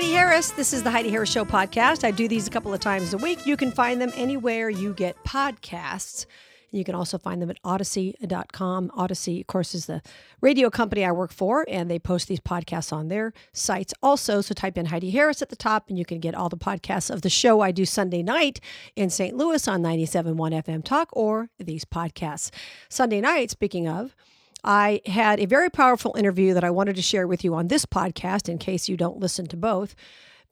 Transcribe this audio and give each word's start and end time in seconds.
Heidi 0.00 0.12
Harris. 0.14 0.50
This 0.52 0.72
is 0.72 0.82
the 0.82 0.90
Heidi 0.90 1.10
Harris 1.10 1.30
Show 1.30 1.44
podcast. 1.44 2.04
I 2.04 2.10
do 2.10 2.26
these 2.26 2.48
a 2.48 2.50
couple 2.50 2.72
of 2.72 2.80
times 2.80 3.12
a 3.12 3.18
week. 3.18 3.44
You 3.44 3.54
can 3.54 3.70
find 3.70 4.00
them 4.00 4.10
anywhere 4.14 4.70
you 4.70 4.94
get 4.94 5.22
podcasts. 5.24 6.24
You 6.70 6.84
can 6.84 6.94
also 6.94 7.18
find 7.18 7.42
them 7.42 7.50
at 7.50 7.62
Audacy.com. 7.64 8.88
Audacy, 8.96 9.42
of 9.42 9.46
course, 9.46 9.74
is 9.74 9.84
the 9.84 10.00
radio 10.40 10.70
company 10.70 11.04
I 11.04 11.12
work 11.12 11.32
for, 11.32 11.66
and 11.68 11.90
they 11.90 11.98
post 11.98 12.28
these 12.28 12.40
podcasts 12.40 12.94
on 12.94 13.08
their 13.08 13.34
sites 13.52 13.92
also. 14.02 14.40
So 14.40 14.54
type 14.54 14.78
in 14.78 14.86
Heidi 14.86 15.10
Harris 15.10 15.42
at 15.42 15.50
the 15.50 15.54
top, 15.54 15.90
and 15.90 15.98
you 15.98 16.06
can 16.06 16.18
get 16.18 16.34
all 16.34 16.48
the 16.48 16.56
podcasts 16.56 17.10
of 17.10 17.20
the 17.20 17.28
show 17.28 17.60
I 17.60 17.70
do 17.70 17.84
Sunday 17.84 18.22
night 18.22 18.58
in 18.96 19.10
St. 19.10 19.36
Louis 19.36 19.68
on 19.68 19.82
97.1 19.82 20.34
FM 20.64 20.82
Talk 20.82 21.10
or 21.12 21.50
these 21.58 21.84
podcasts. 21.84 22.50
Sunday 22.88 23.20
night, 23.20 23.50
speaking 23.50 23.86
of, 23.86 24.16
I 24.64 25.00
had 25.06 25.40
a 25.40 25.46
very 25.46 25.70
powerful 25.70 26.14
interview 26.16 26.54
that 26.54 26.64
I 26.64 26.70
wanted 26.70 26.96
to 26.96 27.02
share 27.02 27.26
with 27.26 27.44
you 27.44 27.54
on 27.54 27.68
this 27.68 27.86
podcast 27.86 28.48
in 28.48 28.58
case 28.58 28.88
you 28.88 28.96
don't 28.96 29.20
listen 29.20 29.46
to 29.46 29.56
both. 29.56 29.94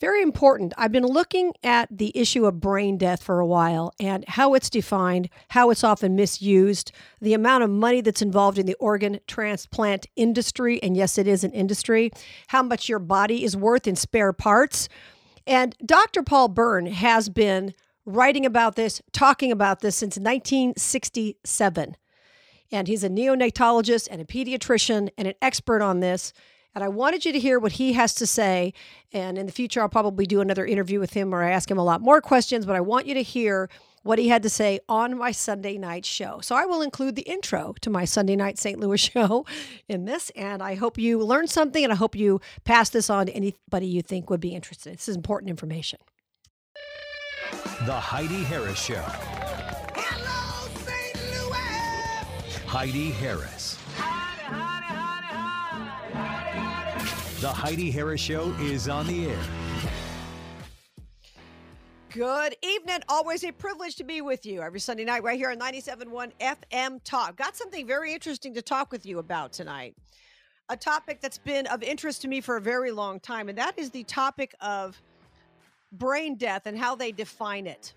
Very 0.01 0.23
important. 0.23 0.73
I've 0.79 0.93
been 0.93 1.07
looking 1.07 1.55
at 1.65 1.89
the 1.91 2.12
issue 2.17 2.47
of 2.47 2.61
brain 2.61 2.98
death 2.98 3.21
for 3.21 3.41
a 3.41 3.47
while 3.47 3.93
and 3.98 4.25
how 4.29 4.55
it's 4.55 4.71
defined, 4.71 5.29
how 5.48 5.71
it's 5.71 5.83
often 5.83 6.15
misused, 6.15 6.93
the 7.21 7.34
amount 7.34 7.65
of 7.65 7.71
money 7.71 8.01
that's 8.01 8.23
involved 8.23 8.59
in 8.59 8.67
the 8.67 8.75
organ 8.75 9.19
transplant 9.27 10.07
industry. 10.15 10.81
And 10.84 10.97
yes, 10.97 11.19
it 11.19 11.27
is 11.27 11.43
an 11.43 11.51
industry, 11.51 12.12
how 12.47 12.62
much 12.62 12.89
your 12.89 13.01
body 13.01 13.43
is 13.43 13.56
worth 13.56 13.89
in 13.89 13.97
spare 13.97 14.33
parts. 14.33 14.89
And 15.48 15.75
Dr. 15.84 16.23
Paul 16.23 16.47
Byrne 16.48 16.87
has 16.87 17.29
been 17.29 17.75
writing 18.06 18.47
about 18.47 18.77
this, 18.77 19.03
talking 19.12 19.51
about 19.51 19.81
this 19.81 19.97
since 19.97 20.17
1967. 20.17 21.97
And 22.70 22.88
he's 22.88 23.05
a 23.05 23.08
neonatologist 23.08 24.08
and 24.11 24.20
a 24.20 24.24
pediatrician 24.24 25.11
and 25.16 25.28
an 25.28 25.34
expert 25.41 25.83
on 25.83 26.00
this. 26.00 26.33
And 26.74 26.84
I 26.84 26.88
wanted 26.88 27.24
you 27.24 27.33
to 27.33 27.38
hear 27.38 27.58
what 27.58 27.72
he 27.72 27.94
has 27.94 28.14
to 28.16 28.27
say. 28.27 28.72
And 29.12 29.38
in 29.38 29.47
the 29.47 29.52
future, 29.52 29.80
I'll 29.80 29.88
probably 29.88 30.27
do 30.27 30.41
another 30.41 30.66
interview 30.66 31.00
with 31.00 31.12
him 31.12 31.30
where 31.30 31.42
I 31.42 31.50
ask 31.50 31.70
him 31.70 31.78
a 31.78 31.84
lot 31.84 32.00
more 32.00 32.20
questions, 32.20 32.66
but 32.66 32.77
I 32.77 32.80
want 32.80 33.06
you 33.06 33.14
to 33.14 33.22
hear 33.22 33.69
what 34.02 34.19
he 34.19 34.28
had 34.28 34.42
to 34.42 34.48
say 34.48 34.80
on 34.89 35.16
my 35.19 35.33
Sunday 35.33 35.77
night 35.77 36.05
show. 36.05 36.41
So 36.41 36.55
I 36.55 36.66
will 36.66 36.83
include 36.83 37.16
the 37.16 37.22
intro 37.22 37.74
to 37.80 37.91
my 37.91 38.05
Sunday 38.05 38.36
night 38.36 38.58
St. 38.58 38.78
Louis 38.78 39.00
show 39.12 39.44
in 39.89 40.05
this. 40.05 40.30
And 40.36 40.62
I 40.62 40.77
hope 40.77 40.98
you 40.98 41.19
learned 41.19 41.50
something 41.50 41.83
and 41.83 41.92
I 41.92 41.96
hope 41.96 42.14
you 42.14 42.41
pass 42.64 42.91
this 42.91 43.11
on 43.11 43.27
to 43.27 43.33
anybody 43.33 43.86
you 43.86 44.02
think 44.02 44.30
would 44.30 44.41
be 44.41 44.55
interested. 44.55 44.94
This 44.94 45.08
is 45.08 45.16
important 45.16 45.50
information. 45.50 45.98
The 47.86 47.94
Heidi 47.94 48.44
Harris 48.44 48.80
Show. 48.80 49.05
Heidi 52.69 53.11
Harris. 53.12 53.78
The 57.41 57.48
Heidi 57.48 57.91
Harris 57.91 58.20
Show 58.20 58.55
is 58.61 58.91
on 58.91 59.06
the 59.06 59.30
air. 59.30 59.38
Good 62.11 62.56
evening. 62.61 62.98
Always 63.08 63.42
a 63.44 63.52
privilege 63.52 63.96
to 63.96 64.05
be 64.05 64.20
with 64.20 64.44
you 64.44 64.61
every 64.61 64.80
Sunday 64.80 65.06
night 65.06 65.22
right 65.22 65.39
here 65.39 65.50
on 65.50 65.58
97.1 65.58 66.33
FM 66.42 67.00
Talk. 67.05 67.36
Got 67.36 67.56
something 67.56 67.86
very 67.86 68.12
interesting 68.12 68.52
to 68.52 68.61
talk 68.61 68.92
with 68.92 69.06
you 69.06 69.19
about 69.19 69.50
tonight. 69.55 69.96
A 70.69 70.77
topic 70.77 71.22
that's 71.22 71.39
been 71.39 71.66
of 71.69 71.83
interest 71.83 72.20
to 72.20 72.28
me 72.28 72.42
for 72.42 72.58
a 72.58 72.61
very 72.61 72.91
long 72.91 73.19
time, 73.19 73.48
and 73.48 73.56
that 73.56 73.78
is 73.78 73.89
the 73.89 74.05
topic 74.05 74.55
of 74.61 75.00
brain 75.92 76.34
death 76.34 76.66
and 76.66 76.77
how 76.77 76.94
they 76.94 77.12
define 77.12 77.66
it. 77.66 77.94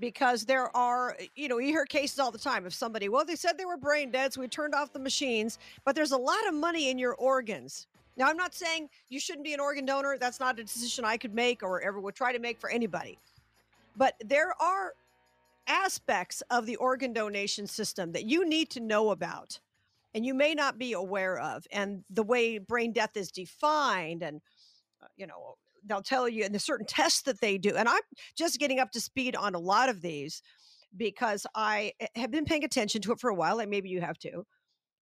Because 0.00 0.44
there 0.44 0.74
are, 0.76 1.16
you 1.34 1.48
know, 1.48 1.58
you 1.58 1.68
hear 1.68 1.84
cases 1.84 2.18
all 2.18 2.30
the 2.30 2.38
time 2.38 2.64
of 2.64 2.72
somebody, 2.72 3.08
well, 3.08 3.24
they 3.24 3.34
said 3.34 3.58
they 3.58 3.64
were 3.64 3.76
brain 3.76 4.10
dead, 4.12 4.32
so 4.32 4.40
we 4.40 4.48
turned 4.48 4.74
off 4.74 4.92
the 4.92 4.98
machines, 5.00 5.58
but 5.84 5.96
there's 5.96 6.12
a 6.12 6.16
lot 6.16 6.46
of 6.46 6.54
money 6.54 6.90
in 6.90 6.98
your 6.98 7.14
organs. 7.14 7.88
Now, 8.16 8.28
I'm 8.28 8.36
not 8.36 8.54
saying 8.54 8.88
you 9.08 9.18
shouldn't 9.18 9.44
be 9.44 9.54
an 9.54 9.60
organ 9.60 9.86
donor. 9.86 10.16
That's 10.18 10.40
not 10.40 10.58
a 10.58 10.64
decision 10.64 11.04
I 11.04 11.16
could 11.16 11.34
make 11.34 11.62
or 11.62 11.80
ever 11.80 12.00
would 12.00 12.14
try 12.14 12.32
to 12.32 12.38
make 12.38 12.60
for 12.60 12.70
anybody. 12.70 13.18
But 13.96 14.14
there 14.24 14.52
are 14.60 14.94
aspects 15.66 16.42
of 16.50 16.66
the 16.66 16.76
organ 16.76 17.12
donation 17.12 17.66
system 17.66 18.12
that 18.12 18.24
you 18.24 18.48
need 18.48 18.70
to 18.70 18.80
know 18.80 19.10
about 19.10 19.60
and 20.14 20.24
you 20.24 20.34
may 20.34 20.54
not 20.54 20.78
be 20.78 20.92
aware 20.94 21.38
of. 21.38 21.66
And 21.70 22.02
the 22.10 22.22
way 22.22 22.58
brain 22.58 22.92
death 22.92 23.16
is 23.16 23.30
defined, 23.30 24.22
and, 24.22 24.40
uh, 25.02 25.06
you 25.16 25.26
know, 25.26 25.56
they'll 25.88 26.02
tell 26.02 26.28
you, 26.28 26.44
and 26.44 26.54
the 26.54 26.58
certain 26.58 26.86
tests 26.86 27.22
that 27.22 27.40
they 27.40 27.58
do. 27.58 27.76
And 27.76 27.88
I'm 27.88 28.00
just 28.36 28.58
getting 28.58 28.78
up 28.78 28.90
to 28.92 29.00
speed 29.00 29.36
on 29.36 29.54
a 29.54 29.58
lot 29.58 29.88
of 29.88 30.00
these 30.00 30.42
because 30.96 31.46
I 31.54 31.92
eh, 32.00 32.06
have 32.16 32.30
been 32.30 32.44
paying 32.44 32.64
attention 32.64 33.02
to 33.02 33.12
it 33.12 33.20
for 33.20 33.30
a 33.30 33.34
while, 33.34 33.58
and 33.58 33.70
maybe 33.70 33.88
you 33.88 34.00
have 34.00 34.18
too. 34.18 34.44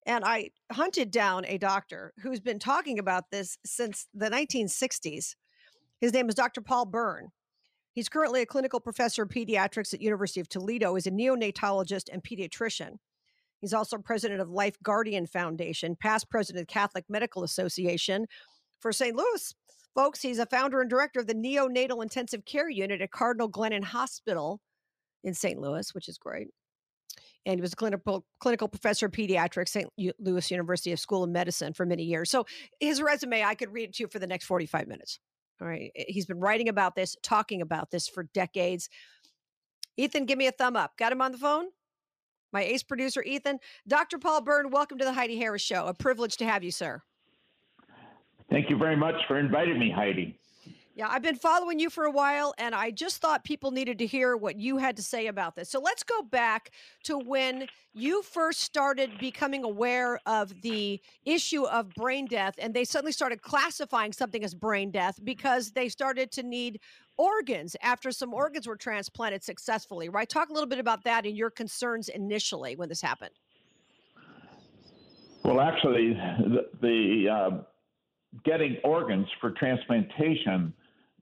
And 0.07 0.25
I 0.25 0.51
hunted 0.71 1.11
down 1.11 1.45
a 1.47 1.59
doctor 1.59 2.13
who's 2.23 2.41
been 2.41 2.61
talking 2.61 2.99
about 2.99 3.25
this 3.33 3.59
since 3.65 4.07
the 4.15 4.31
1960s. 4.31 5.35
His 6.01 6.13
name 6.13 6.29
is 6.29 6.35
Dr. 6.35 6.61
Paul 6.61 6.87
Byrne. 6.87 7.31
He's 7.93 8.09
currently 8.09 8.43
a 8.43 8.47
clinical 8.47 8.79
professor 8.79 9.23
of 9.23 9.31
pediatrics 9.31 9.95
at 9.95 10.03
University 10.03 10.39
of 10.39 10.49
Toledo. 10.49 10.95
He's 10.95 11.07
a 11.07 11.11
neonatologist 11.11 12.05
and 12.13 12.23
pediatrician. 12.23 12.99
He's 13.61 13.73
also 13.73 13.97
president 13.99 14.41
of 14.41 14.51
Life 14.51 14.77
Guardian 14.83 15.27
Foundation, 15.27 15.97
past 15.97 16.29
president 16.29 16.63
of 16.63 16.69
Catholic 16.69 17.05
Medical 17.09 17.43
Association. 17.43 18.27
For 18.81 18.93
St. 18.93 19.17
Louis, 19.17 19.55
folks, 19.97 20.23
he's 20.23 20.39
a 20.39 20.47
founder 20.47 20.81
and 20.81 20.89
director 20.89 21.19
of 21.19 21.27
the 21.27 21.35
neonatal 21.35 22.03
intensive 22.03 22.45
care 22.45 22.71
unit 22.71 23.01
at 23.01 23.11
Cardinal 23.11 23.51
Glennon 23.51 23.83
Hospital 23.83 24.61
in 25.25 25.35
St. 25.35 25.59
Louis, 25.59 25.93
which 25.93 26.09
is 26.09 26.19
great 26.19 26.49
and 27.47 27.59
he 27.59 27.63
was 27.63 27.73
a 27.73 27.77
clinical 27.77 28.27
clinical 28.41 28.69
professor 28.69 29.07
of 29.07 29.13
pediatrics, 29.13 29.69
St. 29.69 29.89
Louis 30.19 30.51
University 30.51 30.93
of 30.93 30.99
School 30.99 31.23
of 31.23 31.31
Medicine 31.31 31.73
for 31.73 31.87
many 31.87 32.03
years. 32.03 32.29
So 32.29 32.45
his 32.81 33.01
resume, 33.01 33.43
I 33.43 33.55
could 33.55 33.73
read 33.73 33.91
it 33.91 33.95
to 33.95 34.03
you 34.03 34.09
for 34.09 34.19
the 34.19 34.27
next 34.27 34.45
45 34.47 34.89
minutes. 34.89 35.21
All 35.61 35.69
right. 35.69 35.93
Eh, 35.97 36.05
he's 36.09 36.27
been 36.27 36.41
writing 36.41 36.69
about 36.69 36.97
this, 36.97 37.17
talking 37.23 37.63
about 37.63 37.91
this 37.91 38.09
for 38.09 38.25
decades. 38.35 38.91
Ethan, 39.97 40.27
give 40.27 40.37
me 40.37 40.49
a 40.49 40.53
thumb 40.53 40.77
up. 40.77 40.99
Got 40.99 41.13
him 41.13 41.23
on 41.23 41.33
the 41.33 41.39
phone? 41.39 41.67
My 42.53 42.63
ace 42.63 42.83
producer, 42.83 43.23
Ethan. 43.23 43.61
Dr. 43.87 44.19
Paul 44.19 44.43
Byrne, 44.43 44.71
welcome 44.71 44.99
to 44.99 45.05
the 45.05 45.13
Heidi 45.13 45.39
Harris 45.39 45.63
Show. 45.63 45.87
A 45.87 45.95
privilege 45.95 46.37
to 46.39 46.47
have 46.47 46.65
you, 46.65 46.71
sir. 46.71 47.03
Thank 48.57 48.71
you 48.71 48.79
very 48.79 48.97
much 48.97 49.17
for 49.29 49.39
inviting 49.39 49.79
me, 49.79 49.91
Heidi. 49.91 50.41
Yeah, 50.95 51.09
I've 51.11 51.21
been 51.21 51.37
following 51.37 51.79
you 51.79 51.91
for 51.91 52.05
a 52.05 52.11
while, 52.11 52.55
and 52.57 52.75
I 52.75 52.91
just 52.91 53.21
thought 53.21 53.45
people 53.45 53.71
needed 53.71 53.99
to 53.99 54.07
hear 54.07 54.35
what 54.35 54.57
you 54.57 54.79
had 54.79 54.97
to 54.97 55.03
say 55.03 55.27
about 55.27 55.57
this. 55.57 55.69
So 55.69 55.79
let's 55.79 56.03
go 56.03 56.23
back 56.23 56.71
to 57.03 57.19
when 57.19 57.67
you 57.93 58.23
first 58.23 58.63
started 58.63 59.11
becoming 59.19 59.63
aware 59.63 60.19
of 60.25 60.59
the 60.63 61.03
issue 61.27 61.65
of 61.67 61.91
brain 61.91 62.25
death, 62.25 62.55
and 62.57 62.73
they 62.73 62.85
suddenly 62.85 63.13
started 63.13 63.43
classifying 63.43 64.11
something 64.15 64.43
as 64.43 64.55
brain 64.55 64.91
death 64.91 65.21
because 65.23 65.73
they 65.73 65.91
started 65.91 66.33
to 66.33 66.43
need 66.43 66.81
organs 67.19 67.77
after 67.83 68.11
some 68.11 68.33
organs 68.33 68.67
were 68.67 68.75
transplanted 68.75 69.45
successfully, 69.45 70.09
right? 70.09 70.31
Talk 70.31 70.49
a 70.49 70.55
little 70.55 70.67
bit 70.67 70.79
about 70.79 71.05
that 71.05 71.27
and 71.27 71.37
your 71.37 71.51
concerns 71.51 72.09
initially 72.09 72.75
when 72.75 72.89
this 72.89 73.03
happened. 73.03 73.35
Well, 75.45 75.61
actually, 75.61 76.15
the, 76.15 76.71
the 76.81 77.29
uh, 77.29 77.63
getting 78.45 78.77
organs 78.85 79.27
for 79.41 79.51
transplantation 79.53 80.73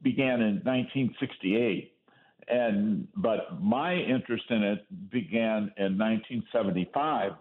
began 0.03 0.41
in 0.42 0.60
1968 0.65 1.92
and 2.48 3.09
but 3.16 3.62
my 3.62 3.94
interest 3.94 4.44
in 4.50 4.62
it 4.62 5.10
began 5.10 5.72
in 5.78 5.97
1975 5.97 7.32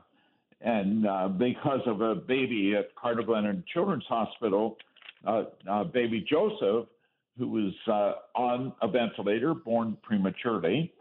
and 0.64 1.06
uh, 1.06 1.28
because 1.28 1.82
of 1.86 2.02
a 2.02 2.16
baby 2.16 2.74
at 2.78 2.96
Cardinal 2.96 3.26
Glennon 3.26 3.64
Children's 3.68 4.06
Hospital, 4.08 4.78
uh, 5.28 5.44
uh, 5.70 5.84
baby 5.84 6.26
Joseph, 6.28 6.88
who 7.38 7.48
was 7.50 7.74
uh, 7.88 8.40
on 8.40 8.74
a 8.82 8.88
ventilator, 8.88 9.54
born 9.54 9.98
prematurely, 10.04 10.94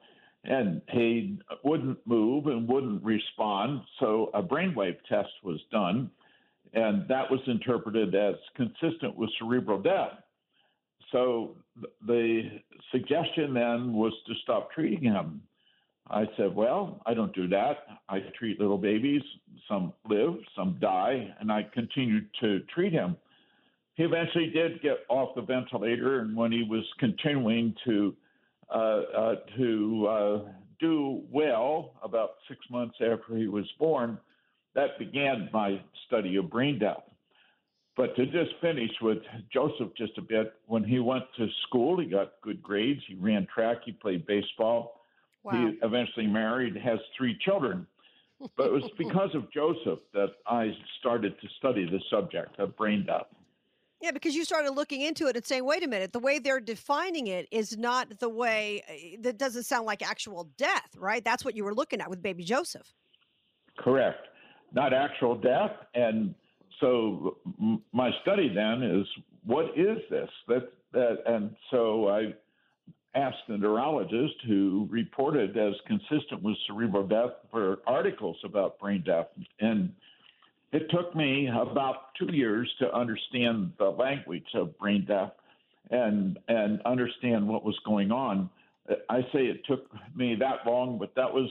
and 0.44 0.82
he 0.90 1.38
wouldn't 1.62 1.98
move 2.06 2.46
and 2.46 2.66
wouldn't 2.66 3.04
respond. 3.04 3.82
So 4.00 4.31
a 4.34 4.42
brainwave 4.42 4.96
test 5.08 5.31
was 5.44 5.60
done, 5.70 6.10
and 6.74 7.06
that 7.08 7.30
was 7.30 7.40
interpreted 7.46 8.14
as 8.14 8.34
consistent 8.56 9.16
with 9.16 9.30
cerebral 9.38 9.80
death. 9.80 10.12
So 11.10 11.56
the 12.06 12.60
suggestion 12.90 13.52
then 13.52 13.92
was 13.92 14.12
to 14.26 14.34
stop 14.42 14.72
treating 14.72 15.02
him. 15.02 15.42
I 16.08 16.24
said, 16.36 16.54
Well, 16.54 17.00
I 17.06 17.14
don't 17.14 17.34
do 17.34 17.48
that. 17.48 17.78
I 18.08 18.20
treat 18.38 18.58
little 18.58 18.78
babies. 18.78 19.22
Some 19.69 19.92
live, 20.08 20.34
some 20.56 20.78
die, 20.80 21.34
and 21.40 21.52
I 21.52 21.66
continued 21.72 22.28
to 22.40 22.60
treat 22.75 22.92
him. 22.92 23.16
He 23.94 24.04
eventually 24.04 24.50
did 24.50 24.82
get 24.82 24.98
off 25.08 25.34
the 25.34 25.42
ventilator, 25.42 26.20
and 26.20 26.34
when 26.34 26.50
he 26.50 26.64
was 26.64 26.84
continuing 26.98 27.75
to 27.84 28.16
uh, 28.75 29.02
uh, 29.16 29.34
to 29.58 30.06
uh, 30.08 30.38
do 30.80 31.22
well, 31.30 31.92
about 32.02 32.36
six 32.48 32.60
months 32.70 32.94
after 33.00 33.36
he 33.36 33.46
was 33.46 33.66
born, 33.78 34.18
that 34.74 34.98
began 34.98 35.48
my 35.52 35.80
study 36.06 36.36
of 36.36 36.50
brain 36.50 36.78
death. 36.78 37.02
But 37.96 38.16
to 38.16 38.24
just 38.26 38.52
finish 38.60 38.90
with 39.02 39.19
Joseph 39.52 39.90
just 39.96 40.16
a 40.16 40.22
bit, 40.22 40.54
when 40.66 40.82
he 40.82 40.98
went 40.98 41.24
to 41.36 41.46
school, 41.66 42.00
he 42.00 42.06
got 42.06 42.32
good 42.42 42.62
grades. 42.62 43.02
He 43.06 43.14
ran 43.16 43.46
track, 43.52 43.78
he 43.84 43.92
played 43.92 44.26
baseball. 44.26 45.02
Wow. 45.44 45.52
He 45.52 45.78
eventually 45.82 46.26
married, 46.26 46.76
has 46.76 46.98
three 47.16 47.36
children. 47.44 47.86
But 48.56 48.66
it 48.66 48.72
was 48.72 48.90
because 48.98 49.34
of 49.34 49.50
Joseph 49.52 49.98
that 50.14 50.30
I 50.46 50.72
started 51.00 51.38
to 51.40 51.48
study 51.58 51.84
the 51.84 52.00
subject 52.10 52.58
of 52.58 52.76
brain 52.76 53.04
death. 53.06 53.26
Yeah, 54.00 54.10
because 54.10 54.34
you 54.34 54.44
started 54.44 54.72
looking 54.72 55.02
into 55.02 55.28
it 55.28 55.36
and 55.36 55.46
saying, 55.46 55.64
wait 55.64 55.84
a 55.84 55.88
minute, 55.88 56.12
the 56.12 56.18
way 56.18 56.40
they're 56.40 56.60
defining 56.60 57.28
it 57.28 57.46
is 57.52 57.76
not 57.78 58.18
the 58.18 58.28
way 58.28 58.82
eh, 58.88 59.16
that 59.20 59.38
doesn't 59.38 59.62
sound 59.62 59.86
like 59.86 60.02
actual 60.02 60.48
death, 60.56 60.88
right? 60.98 61.25
That's 61.25 61.44
what 61.44 61.54
you 61.54 61.62
were 61.62 61.75
looking 61.75 62.00
at 62.00 62.10
with 62.10 62.20
baby 62.20 62.42
Joseph. 62.42 62.92
Correct. 63.78 64.26
Not 64.74 64.92
actual 64.92 65.34
death. 65.34 65.72
And 65.94 66.34
so 66.80 67.36
my 67.92 68.10
study 68.22 68.52
then 68.54 68.82
is 68.82 69.06
what 69.44 69.66
is 69.76 69.98
this? 70.10 70.28
That, 70.48 70.72
that, 70.92 71.19
and 71.26 71.54
so 71.70 72.08
I 72.08 72.34
asked 73.14 73.42
the 73.48 73.58
neurologist 73.58 74.34
who 74.46 74.88
reported 74.90 75.56
as 75.56 75.74
consistent 75.86 76.42
with 76.42 76.56
cerebral 76.66 77.06
death 77.06 77.32
for 77.50 77.78
articles 77.86 78.36
about 78.44 78.78
brain 78.78 79.02
death. 79.04 79.26
And 79.60 79.92
it 80.72 80.90
took 80.90 81.14
me 81.14 81.48
about 81.48 82.14
two 82.18 82.34
years 82.34 82.72
to 82.78 82.92
understand 82.94 83.72
the 83.78 83.90
language 83.90 84.46
of 84.54 84.76
brain 84.78 85.04
death 85.06 85.32
and 85.90 86.38
and 86.48 86.80
understand 86.82 87.46
what 87.46 87.64
was 87.64 87.78
going 87.84 88.10
on. 88.10 88.48
I 89.10 89.20
say 89.32 89.46
it 89.46 89.64
took 89.66 89.86
me 90.16 90.34
that 90.36 90.66
long, 90.66 90.98
but 90.98 91.14
that 91.14 91.32
was 91.32 91.48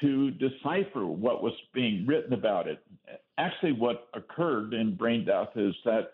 to 0.00 0.30
decipher 0.32 1.06
what 1.06 1.42
was 1.42 1.52
being 1.72 2.06
written 2.06 2.32
about 2.32 2.66
it. 2.66 2.82
Actually, 3.38 3.72
what 3.72 4.08
occurred 4.14 4.74
in 4.74 4.94
brain 4.96 5.24
death 5.24 5.48
is 5.56 5.74
that 5.84 6.12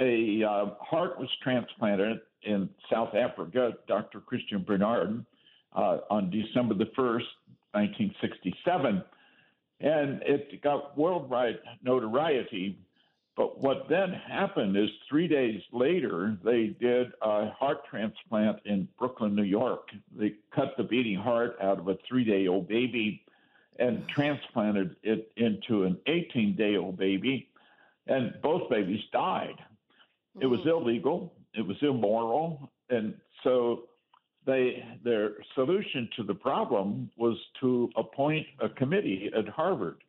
a 0.00 0.42
uh, 0.42 0.66
heart 0.80 1.18
was 1.18 1.28
transplanted 1.42 2.20
in 2.42 2.68
South 2.92 3.14
Africa, 3.14 3.72
Dr. 3.88 4.20
Christiaan 4.20 4.66
Barnard, 4.66 5.24
uh, 5.74 5.98
on 6.10 6.30
December 6.30 6.74
the 6.74 6.90
1st, 6.96 7.24
1967 7.72 9.02
and 9.80 10.22
it 10.22 10.62
got 10.62 10.96
worldwide 10.96 11.58
notoriety. 11.82 12.78
But 13.36 13.60
what 13.60 13.88
then 13.88 14.12
happened 14.12 14.76
is 14.76 14.88
three 15.08 15.26
days 15.26 15.60
later, 15.72 16.36
they 16.44 16.68
did 16.80 17.08
a 17.20 17.50
heart 17.50 17.84
transplant 17.90 18.60
in 18.64 18.88
Brooklyn, 18.98 19.34
New 19.34 19.42
York. 19.42 19.88
They 20.16 20.34
cut 20.54 20.74
the 20.76 20.84
beating 20.84 21.18
heart 21.18 21.56
out 21.60 21.80
of 21.80 21.88
a 21.88 21.98
three 22.08 22.24
day 22.24 22.46
old 22.46 22.68
baby 22.68 23.24
and 23.78 24.06
transplanted 24.08 24.94
it 25.02 25.32
into 25.36 25.82
an 25.82 25.98
18 26.06 26.54
day 26.54 26.76
old 26.76 26.96
baby. 26.96 27.48
And 28.06 28.34
both 28.40 28.70
babies 28.70 29.02
died. 29.12 29.56
It 30.40 30.46
was 30.46 30.60
mm. 30.60 30.66
illegal, 30.66 31.32
it 31.54 31.66
was 31.66 31.76
immoral. 31.82 32.70
And 32.90 33.14
so 33.42 33.84
they 34.46 34.84
their 35.02 35.32
solution 35.54 36.08
to 36.16 36.22
the 36.22 36.34
problem 36.34 37.10
was 37.16 37.36
to 37.60 37.90
appoint 37.96 38.46
a 38.60 38.68
committee 38.68 39.30
at 39.36 39.48
Harvard, 39.48 40.03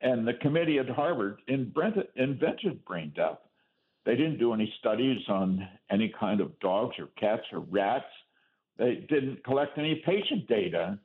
and 0.00 0.26
the 0.26 0.34
committee 0.34 0.78
at 0.78 0.88
Harvard 0.88 1.40
invented, 1.48 2.84
brain 2.84 3.12
death. 3.14 3.38
They 4.04 4.16
didn't 4.16 4.38
do 4.38 4.54
any 4.54 4.72
studies 4.78 5.20
on 5.28 5.68
any 5.90 6.12
kind 6.18 6.40
of 6.40 6.58
dogs 6.60 6.96
or 6.98 7.08
cats 7.18 7.42
or 7.52 7.60
rats. 7.60 8.06
They 8.78 9.06
didn't 9.08 9.44
collect 9.44 9.76
any 9.76 9.96
patient 10.06 10.48
data. 10.48 10.98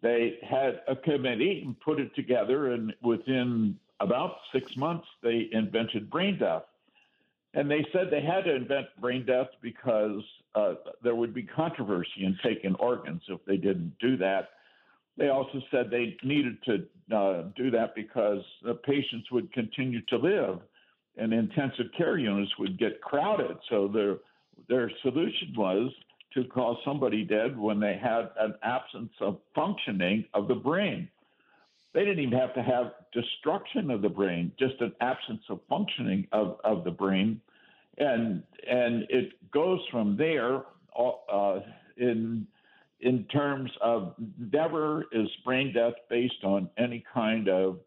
They 0.00 0.38
had 0.48 0.80
a 0.88 0.96
committee 0.96 1.62
and 1.64 1.78
put 1.80 2.00
it 2.00 2.14
together, 2.14 2.72
and 2.72 2.94
within 3.02 3.78
about 4.00 4.36
six 4.52 4.76
months, 4.76 5.06
they 5.22 5.48
invented 5.52 6.08
brain 6.08 6.38
death. 6.38 6.62
And 7.54 7.70
they 7.70 7.84
said 7.92 8.08
they 8.10 8.20
had 8.22 8.44
to 8.44 8.54
invent 8.54 8.86
brain 9.00 9.26
death 9.26 9.48
because 9.60 10.22
uh, 10.54 10.74
there 11.02 11.14
would 11.14 11.34
be 11.34 11.42
controversy 11.42 12.24
in 12.24 12.38
taking 12.42 12.74
organs 12.76 13.22
if 13.28 13.44
they 13.46 13.56
didn't 13.56 13.94
do 14.00 14.16
that. 14.18 14.50
They 15.18 15.28
also 15.28 15.60
said 15.70 15.90
they 15.90 16.16
needed 16.22 16.58
to 16.64 17.16
uh, 17.16 17.42
do 17.56 17.70
that 17.72 17.94
because 17.94 18.42
the 18.62 18.74
patients 18.74 19.30
would 19.30 19.52
continue 19.52 20.00
to 20.06 20.16
live 20.16 20.60
and 21.16 21.32
intensive 21.32 21.86
care 21.96 22.16
units 22.16 22.52
would 22.58 22.78
get 22.78 23.00
crowded. 23.00 23.56
So 23.68 23.88
their, 23.88 24.16
their 24.68 24.90
solution 25.02 25.52
was 25.56 25.90
to 26.34 26.44
call 26.44 26.78
somebody 26.84 27.24
dead 27.24 27.58
when 27.58 27.80
they 27.80 27.98
had 28.00 28.30
an 28.38 28.54
absence 28.62 29.12
of 29.20 29.38
functioning 29.54 30.24
of 30.34 30.46
the 30.46 30.54
brain. 30.54 31.08
They 31.94 32.04
didn't 32.04 32.20
even 32.20 32.38
have 32.38 32.54
to 32.54 32.62
have 32.62 32.92
destruction 33.12 33.90
of 33.90 34.02
the 34.02 34.08
brain, 34.08 34.52
just 34.58 34.80
an 34.80 34.92
absence 35.00 35.42
of 35.48 35.60
functioning 35.68 36.28
of, 36.32 36.60
of 36.62 36.84
the 36.84 36.90
brain 36.90 37.40
and 37.98 38.42
and 38.68 39.04
it 39.08 39.32
goes 39.50 39.80
from 39.90 40.16
there 40.16 40.62
uh, 40.98 41.60
in 41.96 42.46
in 43.00 43.24
terms 43.24 43.70
of 43.80 44.14
never 44.52 45.04
is 45.12 45.28
brain 45.44 45.72
death 45.72 45.94
based 46.10 46.42
on 46.44 46.68
any 46.76 47.04
kind 47.14 47.48
of 47.48 47.78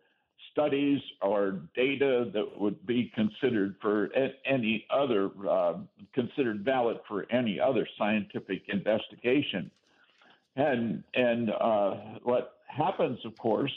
studies 0.51 0.99
or 1.21 1.61
data 1.75 2.29
that 2.33 2.59
would 2.59 2.85
be 2.85 3.11
considered 3.15 3.75
for 3.81 4.09
any 4.45 4.85
other 4.89 5.29
uh, 5.49 5.73
considered 6.13 6.63
valid 6.63 6.97
for 7.07 7.25
any 7.31 7.59
other 7.59 7.87
scientific 7.97 8.63
investigation. 8.67 9.71
And 10.55 11.03
and 11.13 11.49
uh, 11.49 11.91
what 12.23 12.57
happens 12.67 13.19
of 13.25 13.37
course 13.37 13.73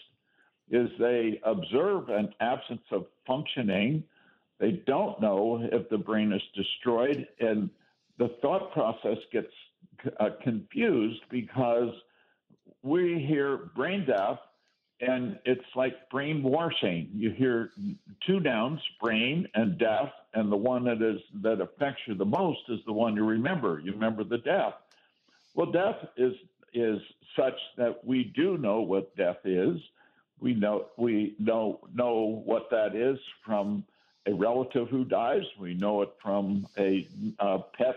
is 0.70 0.88
they 0.98 1.40
observe 1.44 2.08
an 2.08 2.32
absence 2.40 2.82
of 2.90 3.06
functioning. 3.26 4.02
They 4.58 4.82
don't 4.86 5.20
know 5.20 5.68
if 5.70 5.88
the 5.90 5.98
brain 5.98 6.32
is 6.32 6.42
destroyed, 6.54 7.26
and 7.38 7.70
the 8.18 8.28
thought 8.40 8.72
process 8.72 9.18
gets 9.32 9.52
uh, 10.20 10.30
confused 10.42 11.20
because 11.30 11.90
we 12.82 13.24
hear 13.26 13.70
brain 13.74 14.04
death 14.06 14.38
and 15.00 15.38
it's 15.44 15.64
like 15.74 16.08
brainwashing. 16.10 17.10
You 17.12 17.30
hear 17.30 17.70
two 18.26 18.40
nouns, 18.40 18.80
brain 19.00 19.48
and 19.54 19.78
death, 19.78 20.12
and 20.34 20.50
the 20.50 20.56
one 20.56 20.84
that 20.84 21.02
is 21.02 21.20
that 21.42 21.60
affects 21.60 22.02
you 22.06 22.14
the 22.14 22.24
most 22.24 22.60
is 22.68 22.78
the 22.86 22.92
one 22.92 23.16
you 23.16 23.24
remember. 23.24 23.80
You 23.82 23.92
remember 23.92 24.24
the 24.24 24.38
death. 24.38 24.74
Well, 25.54 25.70
death 25.70 25.96
is 26.16 26.34
is 26.72 27.00
such 27.36 27.58
that 27.76 28.04
we 28.04 28.32
do 28.36 28.56
know 28.58 28.80
what 28.80 29.16
death 29.16 29.38
is. 29.44 29.78
We 30.40 30.54
know 30.54 30.86
we 30.96 31.34
know 31.38 31.80
know 31.92 32.42
what 32.44 32.70
that 32.70 32.94
is 32.94 33.18
from 33.44 33.84
a 34.26 34.32
relative 34.32 34.88
who 34.88 35.04
dies. 35.04 35.42
We 35.58 35.74
know 35.74 36.02
it 36.02 36.10
from 36.22 36.66
a, 36.78 37.06
a 37.38 37.58
pet 37.76 37.96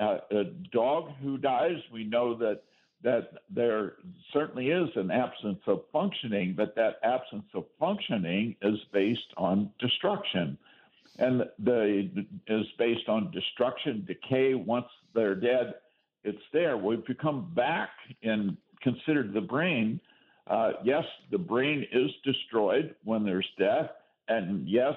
uh, 0.00 0.18
a 0.30 0.44
dog 0.72 1.10
who 1.22 1.38
dies. 1.38 1.78
We 1.92 2.04
know 2.04 2.34
that 2.38 2.62
that 3.02 3.30
there 3.48 3.94
certainly 4.32 4.68
is 4.68 4.88
an 4.94 5.10
absence 5.10 5.60
of 5.66 5.82
functioning, 5.92 6.54
but 6.54 6.74
that 6.76 6.96
absence 7.02 7.46
of 7.54 7.64
functioning 7.78 8.54
is 8.60 8.78
based 8.92 9.32
on 9.38 9.70
destruction, 9.78 10.58
and 11.18 11.44
the 11.58 12.26
is 12.46 12.66
based 12.78 13.08
on 13.08 13.30
destruction, 13.30 14.04
decay. 14.06 14.54
Once 14.54 14.88
they're 15.14 15.34
dead, 15.34 15.74
it's 16.24 16.42
there. 16.52 16.76
We've 16.76 17.04
come 17.20 17.52
back 17.54 17.90
and 18.22 18.56
considered 18.82 19.32
the 19.32 19.40
brain. 19.40 20.00
Uh, 20.46 20.72
yes, 20.84 21.04
the 21.30 21.38
brain 21.38 21.86
is 21.92 22.10
destroyed 22.24 22.94
when 23.04 23.24
there's 23.24 23.48
death, 23.58 23.90
and 24.28 24.68
yes, 24.68 24.94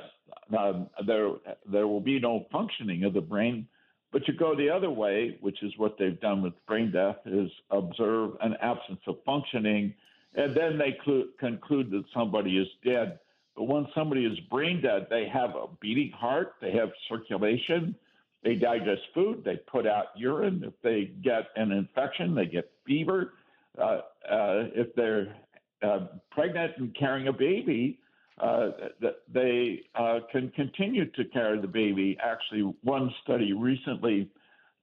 um, 0.57 0.89
there 1.05 1.29
there 1.71 1.87
will 1.87 2.01
be 2.01 2.19
no 2.19 2.45
functioning 2.51 3.03
of 3.03 3.13
the 3.13 3.21
brain. 3.21 3.67
But 4.13 4.27
you 4.27 4.35
go 4.35 4.55
the 4.55 4.69
other 4.69 4.91
way, 4.91 5.37
which 5.41 5.63
is 5.63 5.73
what 5.77 5.97
they've 5.97 6.19
done 6.21 6.43
with 6.43 6.53
brain 6.67 6.91
death, 6.91 7.17
is 7.25 7.49
observe 7.71 8.37
an 8.41 8.55
absence 8.61 9.01
of 9.07 9.15
functioning, 9.25 9.95
and 10.35 10.55
then 10.55 10.77
they 10.77 10.95
cl- 11.03 11.25
conclude 11.39 11.89
that 11.91 12.03
somebody 12.13 12.59
is 12.59 12.67
dead. 12.85 13.19
But 13.55 13.63
when 13.63 13.87
somebody 13.95 14.25
is 14.25 14.39
brain 14.51 14.81
dead, 14.81 15.07
they 15.09 15.27
have 15.27 15.55
a 15.55 15.65
beating 15.81 16.11
heart, 16.11 16.53
they 16.61 16.71
have 16.73 16.91
circulation, 17.09 17.95
they 18.43 18.53
digest 18.53 19.01
food, 19.15 19.43
they 19.43 19.55
put 19.55 19.87
out 19.87 20.05
urine. 20.15 20.63
If 20.63 20.73
they 20.83 21.05
get 21.23 21.45
an 21.55 21.71
infection, 21.71 22.35
they 22.35 22.45
get 22.45 22.69
fever. 22.85 23.33
Uh, 23.79 24.01
uh, 24.29 24.69
if 24.75 24.93
they're 24.95 25.35
uh, 25.81 26.07
pregnant 26.29 26.73
and 26.77 26.95
carrying 26.95 27.29
a 27.29 27.33
baby, 27.33 27.97
uh, 28.39 28.69
that 28.99 29.17
they 29.31 29.83
uh, 29.95 30.19
can 30.31 30.49
continue 30.49 31.05
to 31.11 31.23
carry 31.25 31.59
the 31.59 31.67
baby. 31.67 32.17
Actually, 32.21 32.73
one 32.81 33.13
study 33.23 33.53
recently, 33.53 34.27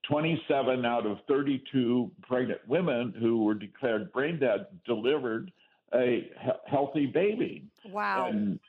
27 0.09 0.85
out 0.87 1.05
of 1.05 1.19
32 1.27 2.11
pregnant 2.23 2.61
women 2.69 3.13
who 3.19 3.45
were 3.45 3.55
declared 3.55 4.13
brain 4.13 4.39
dead 4.39 4.67
delivered 4.87 5.51
a 5.93 6.31
he- 6.41 6.51
healthy 6.67 7.07
baby. 7.07 7.65
Wow. 7.91 8.29
And, 8.29 8.61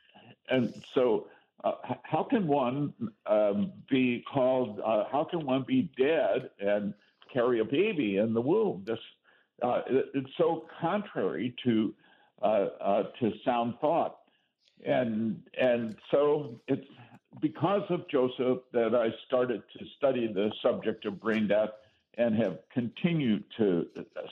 and 0.49 0.73
so, 0.93 1.27
uh, 1.63 1.73
how 2.01 2.23
can 2.23 2.47
one 2.47 2.91
um, 3.27 3.71
be 3.87 4.23
called, 4.33 4.79
uh, 4.83 5.03
how 5.11 5.23
can 5.29 5.45
one 5.45 5.63
be 5.67 5.91
dead 5.95 6.49
and 6.59 6.95
carry 7.31 7.59
a 7.59 7.65
baby 7.65 8.17
in 8.17 8.33
the 8.33 8.41
womb? 8.41 8.83
This, 8.83 8.97
uh, 9.61 9.81
it, 9.87 10.07
it's 10.15 10.31
so 10.39 10.65
contrary 10.81 11.55
to, 11.63 11.93
uh, 12.41 13.03
to 13.19 13.31
sound 13.45 13.75
thought 13.79 14.20
and 14.85 15.41
and 15.59 15.95
so 16.09 16.59
it's 16.67 16.85
because 17.41 17.83
of 17.89 18.07
Joseph 18.09 18.59
that 18.73 18.93
I 18.93 19.09
started 19.27 19.63
to 19.77 19.85
study 19.97 20.27
the 20.27 20.51
subject 20.61 21.05
of 21.05 21.19
brain 21.19 21.47
death 21.47 21.69
and 22.17 22.35
have 22.35 22.59
continued 22.73 23.43
to 23.57 23.87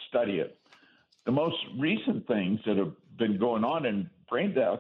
study 0.10 0.39
it. 0.39 0.58
The 1.25 1.32
most 1.32 1.58
recent 1.77 2.27
things 2.27 2.60
that 2.65 2.77
have 2.77 2.91
been 3.18 3.38
going 3.38 3.63
on 3.63 3.86
in 3.86 4.10
brain 4.29 4.53
death 4.53 4.79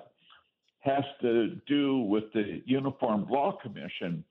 has 0.79 1.03
to 1.21 1.55
do 1.67 1.99
with 1.99 2.31
the 2.33 2.61
Uniform 2.65 3.27
Law 3.29 3.57
Commission. 3.61 4.23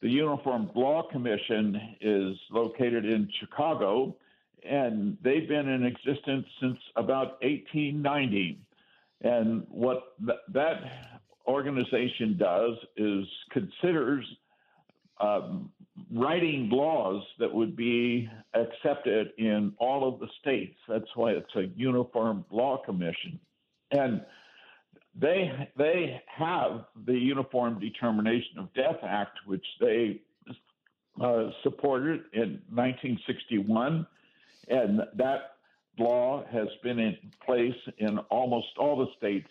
The 0.00 0.08
Uniform 0.08 0.70
Law 0.74 1.08
Commission 1.10 1.96
is 2.00 2.36
located 2.50 3.04
in 3.04 3.30
Chicago, 3.38 4.16
and 4.64 5.16
they've 5.22 5.48
been 5.48 5.68
in 5.68 5.84
existence 5.84 6.46
since 6.60 6.78
about 6.96 7.40
1890. 7.42 8.58
And 9.22 9.64
what 9.68 10.14
th- 10.24 10.38
that 10.52 10.82
organization 11.46 12.36
does 12.38 12.76
is 12.96 13.24
considers 13.50 14.24
um, 15.20 15.70
writing 16.10 16.68
laws 16.70 17.22
that 17.38 17.52
would 17.52 17.76
be 17.76 18.28
accepted 18.54 19.32
in 19.38 19.72
all 19.78 20.08
of 20.08 20.20
the 20.20 20.26
states. 20.40 20.76
That's 20.88 21.04
why 21.14 21.32
it's 21.32 21.54
a 21.54 21.66
uniform 21.76 22.44
law 22.50 22.82
commission. 22.84 23.38
And 23.90 24.22
they 25.14 25.68
they 25.76 26.22
have 26.26 26.86
the 27.06 27.12
Uniform 27.12 27.78
Determination 27.78 28.58
of 28.58 28.72
Death 28.72 28.96
Act, 29.02 29.38
which 29.46 29.64
they 29.80 30.20
uh, 31.20 31.50
supported 31.62 32.22
in 32.32 32.62
1961, 32.70 34.06
and 34.68 35.00
that 35.16 35.56
law 35.98 36.44
has 36.50 36.68
been 36.82 36.98
in 36.98 37.16
place 37.44 37.76
in 37.98 38.18
almost 38.18 38.68
all 38.78 38.96
the 38.96 39.08
states 39.16 39.50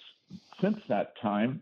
since 0.59 0.79
that 0.89 1.13
time. 1.21 1.61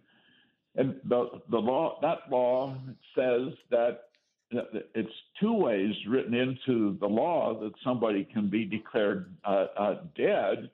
And 0.75 0.99
the 1.03 1.41
the 1.49 1.57
law 1.57 1.99
that 2.01 2.29
law 2.29 2.75
says 3.15 3.53
that 3.71 4.09
it's 4.51 5.13
two 5.39 5.53
ways 5.53 5.93
written 6.07 6.33
into 6.33 6.97
the 6.99 7.07
law 7.07 7.59
that 7.59 7.73
somebody 7.83 8.23
can 8.23 8.49
be 8.49 8.65
declared 8.65 9.31
uh, 9.43 9.67
uh, 9.77 9.95
dead, 10.15 10.69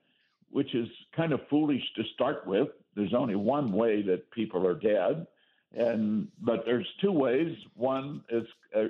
which 0.49 0.73
is 0.73 0.87
kind 1.15 1.33
of 1.33 1.41
foolish 1.49 1.81
to 1.95 2.03
start 2.13 2.47
with. 2.47 2.69
There's 2.95 3.13
only 3.13 3.35
one 3.35 3.71
way 3.73 4.01
that 4.03 4.31
people 4.31 4.65
are 4.65 4.75
dead, 4.75 5.27
and 5.73 6.27
but 6.41 6.63
there's 6.65 6.87
two 7.01 7.11
ways. 7.11 7.55
One 7.75 8.23
is 8.29 8.45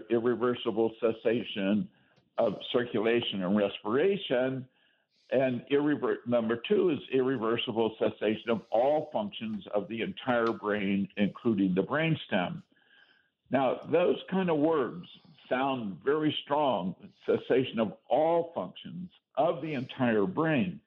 irreversible 0.09 0.91
cessation 0.99 1.87
of 2.37 2.55
circulation 2.71 3.43
and 3.43 3.55
respiration, 3.55 4.67
and 5.31 5.65
irrever- 5.69 6.21
number 6.25 6.57
two 6.67 6.89
is 6.89 6.99
irreversible 7.11 7.95
cessation 7.97 8.49
of 8.49 8.61
all 8.69 9.09
functions 9.11 9.65
of 9.67 9.87
the 9.87 10.01
entire 10.01 10.51
brain, 10.51 11.07
including 11.17 11.73
the 11.73 11.83
brainstem. 11.83 12.61
Now, 13.51 13.81
those 13.91 14.21
kind 14.29 14.49
of 14.49 14.57
words 14.57 15.07
sound 15.49 15.97
very 16.03 16.35
strong 16.43 16.95
cessation 17.25 17.79
of 17.79 17.93
all 18.09 18.51
functions 18.53 19.09
of 19.37 19.61
the 19.61 19.73
entire 19.73 20.25
brain. 20.25 20.79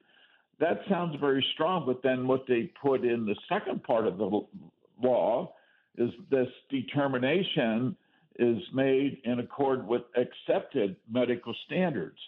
That 0.58 0.80
sounds 0.88 1.16
very 1.20 1.44
strong, 1.54 1.86
but 1.86 2.02
then 2.02 2.26
what 2.26 2.46
they 2.46 2.70
put 2.82 3.04
in 3.04 3.24
the 3.24 3.36
second 3.48 3.84
part 3.84 4.06
of 4.06 4.18
the 4.18 4.44
law 5.00 5.54
is 5.96 6.10
this 6.30 6.48
determination 6.68 7.96
is 8.38 8.58
made 8.72 9.20
in 9.24 9.40
accord 9.40 9.86
with 9.86 10.02
accepted 10.16 10.96
medical 11.10 11.54
standards. 11.66 12.18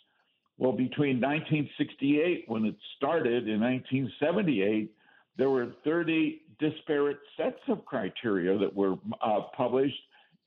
Well, 0.60 0.72
between 0.72 1.22
1968, 1.22 2.44
when 2.46 2.66
it 2.66 2.76
started, 2.98 3.48
in 3.48 3.62
1978, 3.62 4.92
there 5.38 5.48
were 5.48 5.68
30 5.84 6.42
disparate 6.58 7.16
sets 7.38 7.60
of 7.68 7.86
criteria 7.86 8.58
that 8.58 8.76
were 8.76 8.96
uh, 9.22 9.40
published 9.56 9.96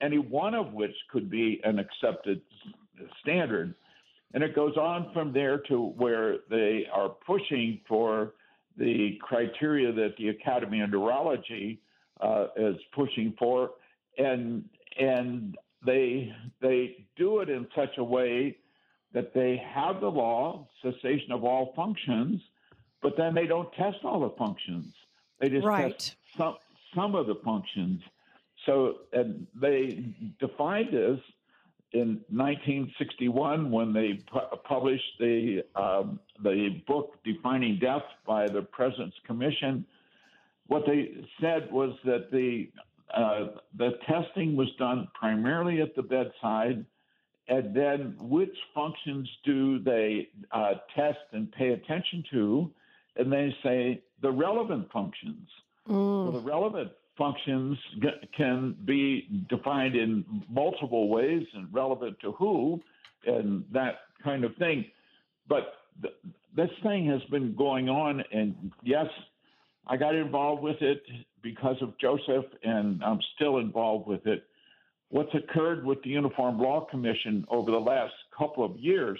any 0.00 0.18
one 0.18 0.54
of 0.54 0.72
which 0.72 0.94
could 1.10 1.28
be 1.28 1.60
an 1.64 1.80
accepted 1.80 2.40
standard. 3.20 3.74
And 4.34 4.44
it 4.44 4.54
goes 4.54 4.76
on 4.76 5.10
from 5.12 5.32
there 5.32 5.58
to 5.68 5.88
where 5.96 6.36
they 6.48 6.86
are 6.92 7.08
pushing 7.08 7.80
for 7.88 8.34
the 8.76 9.18
criteria 9.20 9.92
that 9.92 10.14
the 10.16 10.28
Academy 10.28 10.80
of 10.80 10.90
Neurology 10.90 11.80
uh, 12.20 12.46
is 12.56 12.76
pushing 12.94 13.34
for, 13.36 13.70
and 14.16 14.64
and 14.96 15.56
they 15.84 16.32
they 16.62 17.04
do 17.16 17.40
it 17.40 17.48
in 17.48 17.66
such 17.74 17.98
a 17.98 18.04
way 18.04 18.58
that 19.14 19.32
they 19.32 19.62
have 19.72 20.00
the 20.00 20.10
law 20.10 20.66
cessation 20.82 21.32
of 21.32 21.44
all 21.44 21.72
functions, 21.74 22.42
but 23.00 23.16
then 23.16 23.34
they 23.34 23.46
don't 23.46 23.72
test 23.72 23.98
all 24.04 24.20
the 24.20 24.34
functions. 24.36 24.92
They 25.40 25.48
just 25.48 25.64
right. 25.64 25.96
test 25.98 26.16
some 26.36 26.56
some 26.94 27.14
of 27.14 27.26
the 27.26 27.36
functions. 27.44 28.02
So 28.66 28.98
and 29.12 29.46
they 29.54 30.04
defined 30.40 30.92
this 30.92 31.20
in 31.92 32.20
1961 32.28 33.70
when 33.70 33.92
they 33.92 34.14
pu- 34.30 34.56
published 34.64 35.18
the 35.20 35.62
um, 35.76 36.18
the 36.42 36.82
book 36.86 37.14
Defining 37.24 37.78
Death 37.78 38.02
by 38.26 38.48
the 38.48 38.62
President's 38.62 39.16
Commission. 39.26 39.86
What 40.66 40.84
they 40.86 41.24
said 41.40 41.70
was 41.70 41.94
that 42.04 42.30
the 42.32 42.68
uh, 43.14 43.58
the 43.76 43.92
testing 44.08 44.56
was 44.56 44.68
done 44.78 45.06
primarily 45.14 45.80
at 45.80 45.94
the 45.94 46.02
bedside, 46.02 46.84
and 47.48 47.74
then 47.74 48.16
which 48.20 48.56
functions 48.74 49.28
do 49.44 49.78
they 49.80 50.28
uh, 50.52 50.74
test 50.96 51.18
and 51.32 51.50
pay 51.52 51.70
attention 51.70 52.24
to? 52.32 52.70
And 53.16 53.32
they 53.32 53.54
say 53.62 54.02
the 54.22 54.30
relevant 54.30 54.90
functions. 54.92 55.48
Mm. 55.88 56.24
Well, 56.24 56.32
the 56.32 56.48
relevant 56.48 56.92
functions 57.16 57.78
can 58.36 58.76
be 58.84 59.28
defined 59.48 59.94
in 59.94 60.24
multiple 60.48 61.08
ways 61.08 61.46
and 61.54 61.72
relevant 61.72 62.16
to 62.20 62.32
who 62.32 62.80
and 63.26 63.64
that 63.72 63.96
kind 64.22 64.44
of 64.44 64.56
thing. 64.56 64.86
But 65.48 65.74
th- 66.02 66.14
this 66.56 66.70
thing 66.82 67.06
has 67.06 67.22
been 67.30 67.54
going 67.54 67.88
on, 67.88 68.22
and 68.32 68.72
yes, 68.82 69.06
I 69.86 69.96
got 69.96 70.14
involved 70.14 70.62
with 70.62 70.80
it 70.80 71.02
because 71.42 71.76
of 71.82 71.96
Joseph, 71.98 72.46
and 72.62 73.02
I'm 73.04 73.20
still 73.34 73.58
involved 73.58 74.06
with 74.08 74.26
it. 74.26 74.44
What's 75.14 75.32
occurred 75.32 75.84
with 75.84 76.02
the 76.02 76.10
Uniform 76.10 76.58
Law 76.58 76.86
Commission 76.90 77.46
over 77.48 77.70
the 77.70 77.78
last 77.78 78.14
couple 78.36 78.64
of 78.64 78.76
years 78.76 79.16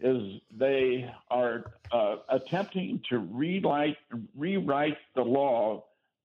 is 0.00 0.40
they 0.50 1.08
are 1.30 1.62
uh, 1.92 2.16
attempting 2.28 3.00
to 3.08 3.18
rewrite, 3.18 3.98
rewrite 4.36 4.96
the 5.14 5.22
law 5.22 5.84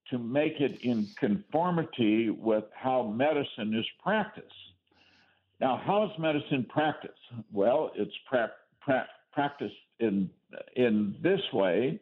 to 0.10 0.18
make 0.18 0.60
it 0.60 0.82
in 0.82 1.08
conformity 1.20 2.32
with 2.32 2.64
how 2.74 3.04
medicine 3.04 3.76
is 3.78 3.86
practiced. 4.02 4.48
Now, 5.62 5.80
how 5.86 6.06
is 6.06 6.10
medicine 6.18 6.66
practiced? 6.68 7.14
Well, 7.54 7.92
it's 7.94 8.18
pra- 8.28 8.54
pra- 8.82 9.10
practiced 9.32 9.76
in 10.00 10.28
in 10.76 11.18
this 11.22 11.42
way. 11.54 12.00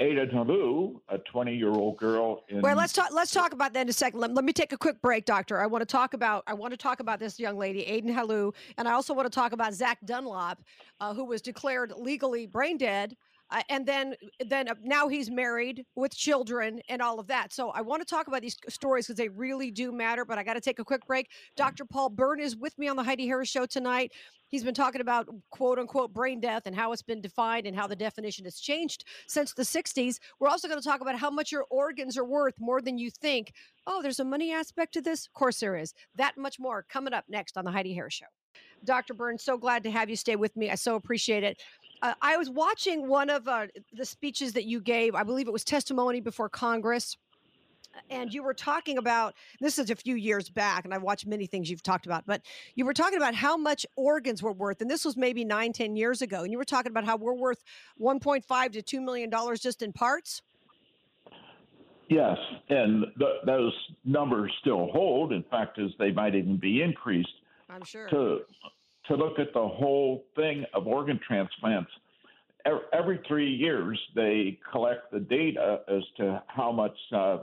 Ada 0.00 0.28
Nalu, 0.28 0.98
a 1.10 1.18
20 1.18 1.54
year 1.54 1.68
old 1.68 1.98
girl 1.98 2.42
in. 2.48 2.62
Well, 2.62 2.74
let's 2.74 2.94
talk. 2.94 3.10
Let's 3.12 3.32
talk 3.32 3.52
about 3.52 3.74
that 3.74 3.82
in 3.82 3.88
a 3.90 3.92
second. 3.92 4.18
Let, 4.18 4.32
let, 4.32 4.46
me 4.46 4.52
take 4.54 4.72
a 4.72 4.78
quick 4.78 5.00
break, 5.02 5.26
doctor. 5.26 5.60
I 5.60 5.66
want 5.66 5.82
to 5.82 5.86
talk 5.86 6.14
about. 6.14 6.42
I 6.46 6.54
want 6.54 6.72
to 6.72 6.78
talk 6.78 7.00
about 7.00 7.20
this 7.20 7.38
young 7.38 7.58
lady, 7.58 7.82
Aden 7.82 8.12
Hailu, 8.12 8.54
and 8.78 8.88
I 8.88 8.92
also 8.92 9.12
want 9.12 9.26
to 9.26 9.34
talk 9.34 9.52
about 9.52 9.74
Zach 9.74 9.98
Dunlap, 10.06 10.62
uh, 11.00 11.12
who 11.12 11.24
was 11.26 11.42
declared 11.42 11.92
legally 11.96 12.46
brain 12.46 12.78
dead 12.78 13.14
uh, 13.50 13.62
and 13.68 13.86
then 13.86 14.14
then 14.46 14.68
uh, 14.68 14.74
now 14.82 15.08
he's 15.08 15.30
married 15.30 15.84
with 15.96 16.14
children 16.14 16.80
and 16.88 17.02
all 17.02 17.18
of 17.18 17.26
that. 17.28 17.52
So 17.52 17.70
I 17.70 17.80
want 17.80 18.00
to 18.00 18.06
talk 18.06 18.28
about 18.28 18.42
these 18.42 18.56
stories 18.68 19.06
because 19.06 19.16
they 19.16 19.28
really 19.28 19.70
do 19.70 19.92
matter. 19.92 20.24
But 20.24 20.38
I 20.38 20.44
got 20.44 20.54
to 20.54 20.60
take 20.60 20.78
a 20.78 20.84
quick 20.84 21.06
break. 21.06 21.28
Dr. 21.56 21.84
Paul 21.84 22.10
Byrne 22.10 22.40
is 22.40 22.56
with 22.56 22.78
me 22.78 22.88
on 22.88 22.96
the 22.96 23.02
Heidi 23.02 23.26
Harris 23.26 23.48
Show 23.48 23.66
tonight. 23.66 24.12
He's 24.48 24.64
been 24.64 24.74
talking 24.74 25.00
about 25.00 25.28
quote 25.50 25.78
unquote 25.78 26.12
brain 26.12 26.40
death 26.40 26.62
and 26.66 26.74
how 26.74 26.92
it's 26.92 27.02
been 27.02 27.20
defined 27.20 27.66
and 27.66 27.76
how 27.76 27.86
the 27.86 27.96
definition 27.96 28.44
has 28.44 28.58
changed 28.58 29.04
since 29.28 29.54
the 29.54 29.62
60s. 29.62 30.16
We're 30.38 30.48
also 30.48 30.68
going 30.68 30.80
to 30.80 30.88
talk 30.88 31.00
about 31.00 31.18
how 31.18 31.30
much 31.30 31.52
your 31.52 31.66
organs 31.70 32.18
are 32.18 32.24
worth 32.24 32.54
more 32.58 32.80
than 32.80 32.98
you 32.98 33.10
think. 33.10 33.52
Oh, 33.86 34.02
there's 34.02 34.20
a 34.20 34.24
money 34.24 34.52
aspect 34.52 34.94
to 34.94 35.00
this? 35.00 35.26
Of 35.26 35.32
course 35.32 35.60
there 35.60 35.76
is. 35.76 35.94
That 36.16 36.36
much 36.36 36.58
more 36.58 36.84
coming 36.88 37.14
up 37.14 37.24
next 37.28 37.56
on 37.56 37.64
the 37.64 37.70
Heidi 37.70 37.94
Harris 37.94 38.14
Show. 38.14 38.26
Dr. 38.84 39.14
Burns, 39.14 39.44
so 39.44 39.58
glad 39.58 39.82
to 39.84 39.90
have 39.90 40.08
you 40.08 40.16
stay 40.16 40.36
with 40.36 40.56
me. 40.56 40.70
I 40.70 40.74
so 40.74 40.96
appreciate 40.96 41.44
it. 41.44 41.62
Uh, 42.02 42.14
I 42.22 42.36
was 42.36 42.48
watching 42.48 43.08
one 43.08 43.28
of 43.28 43.46
uh, 43.46 43.66
the 43.92 44.04
speeches 44.04 44.52
that 44.54 44.64
you 44.64 44.80
gave. 44.80 45.14
I 45.14 45.22
believe 45.22 45.48
it 45.48 45.52
was 45.52 45.64
testimony 45.64 46.20
before 46.20 46.48
Congress. 46.48 47.16
And 48.08 48.32
you 48.32 48.42
were 48.42 48.54
talking 48.54 48.98
about 48.98 49.34
this 49.60 49.78
is 49.78 49.90
a 49.90 49.96
few 49.96 50.14
years 50.14 50.48
back, 50.48 50.84
and 50.84 50.94
I've 50.94 51.02
watched 51.02 51.26
many 51.26 51.46
things 51.46 51.68
you've 51.68 51.82
talked 51.82 52.06
about, 52.06 52.24
but 52.24 52.40
you 52.76 52.84
were 52.84 52.94
talking 52.94 53.16
about 53.16 53.34
how 53.34 53.56
much 53.56 53.84
organs 53.96 54.42
were 54.42 54.52
worth. 54.52 54.80
And 54.80 54.88
this 54.88 55.04
was 55.04 55.16
maybe 55.16 55.44
nine, 55.44 55.72
ten 55.72 55.96
years 55.96 56.22
ago. 56.22 56.42
And 56.42 56.52
you 56.52 56.58
were 56.58 56.64
talking 56.64 56.90
about 56.90 57.04
how 57.04 57.16
we're 57.16 57.34
worth 57.34 57.62
1.5 58.00 58.72
to 58.72 58.82
$2 58.82 59.04
million 59.04 59.30
just 59.56 59.82
in 59.82 59.92
parts. 59.92 60.40
Yes, 62.08 62.38
and 62.68 63.06
th- 63.18 63.30
those 63.44 63.72
numbers 64.04 64.52
still 64.60 64.88
hold. 64.92 65.32
In 65.32 65.44
fact, 65.50 65.78
as 65.78 65.90
they 65.98 66.10
might 66.10 66.34
even 66.34 66.56
be 66.56 66.82
increased. 66.82 67.28
I'm 67.68 67.84
sure. 67.84 68.08
To 68.08 68.40
to 69.10 69.16
look 69.16 69.38
at 69.40 69.52
the 69.52 69.66
whole 69.68 70.24
thing 70.36 70.64
of 70.72 70.86
organ 70.86 71.18
transplants. 71.26 71.90
Every 72.92 73.18
three 73.26 73.50
years, 73.50 73.98
they 74.14 74.58
collect 74.70 75.10
the 75.10 75.18
data 75.20 75.80
as 75.88 76.02
to 76.18 76.42
how 76.46 76.70
much 76.70 76.96
uh, 77.12 77.38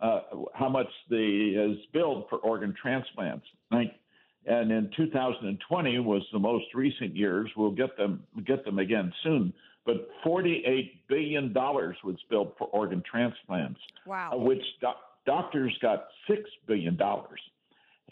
uh, 0.00 0.20
how 0.54 0.68
much 0.68 0.86
the 1.10 1.70
is 1.72 1.84
billed 1.92 2.26
for 2.30 2.38
organ 2.38 2.74
transplants. 2.80 3.44
And 3.70 4.72
in 4.72 4.90
2020 4.96 5.98
was 6.00 6.22
the 6.32 6.38
most 6.38 6.64
recent 6.74 7.14
years. 7.14 7.50
We'll 7.56 7.70
get 7.72 7.96
them 7.96 8.22
get 8.46 8.64
them 8.64 8.78
again 8.78 9.12
soon. 9.22 9.52
but 9.84 10.08
$48 10.24 10.90
billion 11.08 11.52
was 11.52 12.16
billed 12.30 12.52
for 12.56 12.68
organ 12.68 13.02
transplants, 13.08 13.80
Wow. 14.06 14.30
of 14.32 14.42
which 14.42 14.62
doc- 14.80 14.96
doctors 15.26 15.76
got 15.82 16.06
$6 16.30 16.36
billion. 16.68 16.96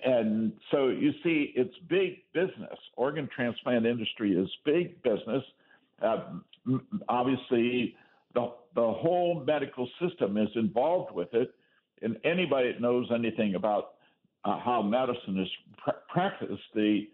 And 0.04 0.52
so 0.70 0.88
you 0.88 1.12
see, 1.22 1.52
it's 1.54 1.74
big 1.88 2.18
business. 2.32 2.78
Organ 2.96 3.28
transplant 3.34 3.86
industry 3.86 4.32
is 4.32 4.48
big 4.64 5.02
business. 5.02 5.42
Uh, 6.02 6.24
obviously, 7.08 7.94
the, 8.34 8.52
the 8.74 8.80
whole 8.80 9.42
medical 9.46 9.88
system 10.00 10.36
is 10.36 10.48
involved 10.54 11.14
with 11.14 11.32
it. 11.34 11.54
And 12.02 12.16
anybody 12.24 12.72
that 12.72 12.80
knows 12.80 13.08
anything 13.14 13.54
about 13.54 13.94
uh, 14.44 14.58
how 14.58 14.82
medicine 14.82 15.38
is 15.40 15.48
pr- 15.76 15.98
practiced, 16.08 16.62
the 16.74 17.08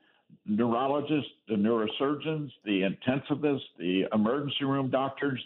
neurologists, 0.45 1.31
the 1.49 1.55
neurosurgeons, 1.55 2.51
the 2.65 2.83
intensivists, 2.83 3.61
the 3.79 4.05
emergency 4.13 4.65
room 4.65 4.91
doctors, 4.91 5.43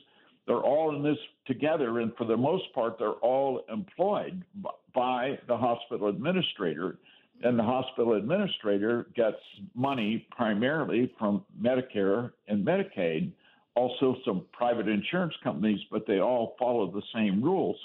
they're 0.47 0.57
all 0.57 0.95
in 0.95 1.03
this 1.03 1.19
together. 1.47 2.01
And 2.01 2.13
for 2.17 2.27
the 2.27 2.37
most 2.37 2.65
part, 2.75 2.99
they're 2.99 3.13
all 3.13 3.63
employed 3.73 4.45
b- 4.63 4.69
by 4.95 5.39
the 5.49 5.57
hospital 5.57 6.09
administrator. 6.09 6.99
And 7.43 7.59
the 7.59 7.63
hospital 7.63 8.15
administrator 8.15 9.07
gets 9.15 9.39
money 9.75 10.27
primarily 10.31 11.13
from 11.19 11.45
Medicare 11.61 12.33
and 12.49 12.67
Medicaid, 12.67 13.33
also 13.75 14.17
some 14.27 14.45
private 14.53 14.89
insurance 14.89 15.35
companies, 15.43 15.81
but 15.91 16.07
they 16.07 16.21
all 16.21 16.55
follow 16.59 16.91
the 16.91 17.03
same 17.15 17.43
rules. 17.43 17.77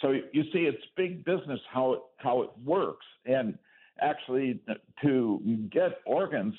So 0.00 0.12
you 0.32 0.44
see, 0.52 0.60
it's 0.60 0.82
big 0.96 1.24
business 1.24 1.60
how 1.72 1.92
it 1.92 2.00
how 2.16 2.42
it 2.42 2.50
works, 2.64 3.04
and 3.26 3.56
actually 4.00 4.60
to 5.02 5.40
get 5.70 5.98
organs, 6.06 6.54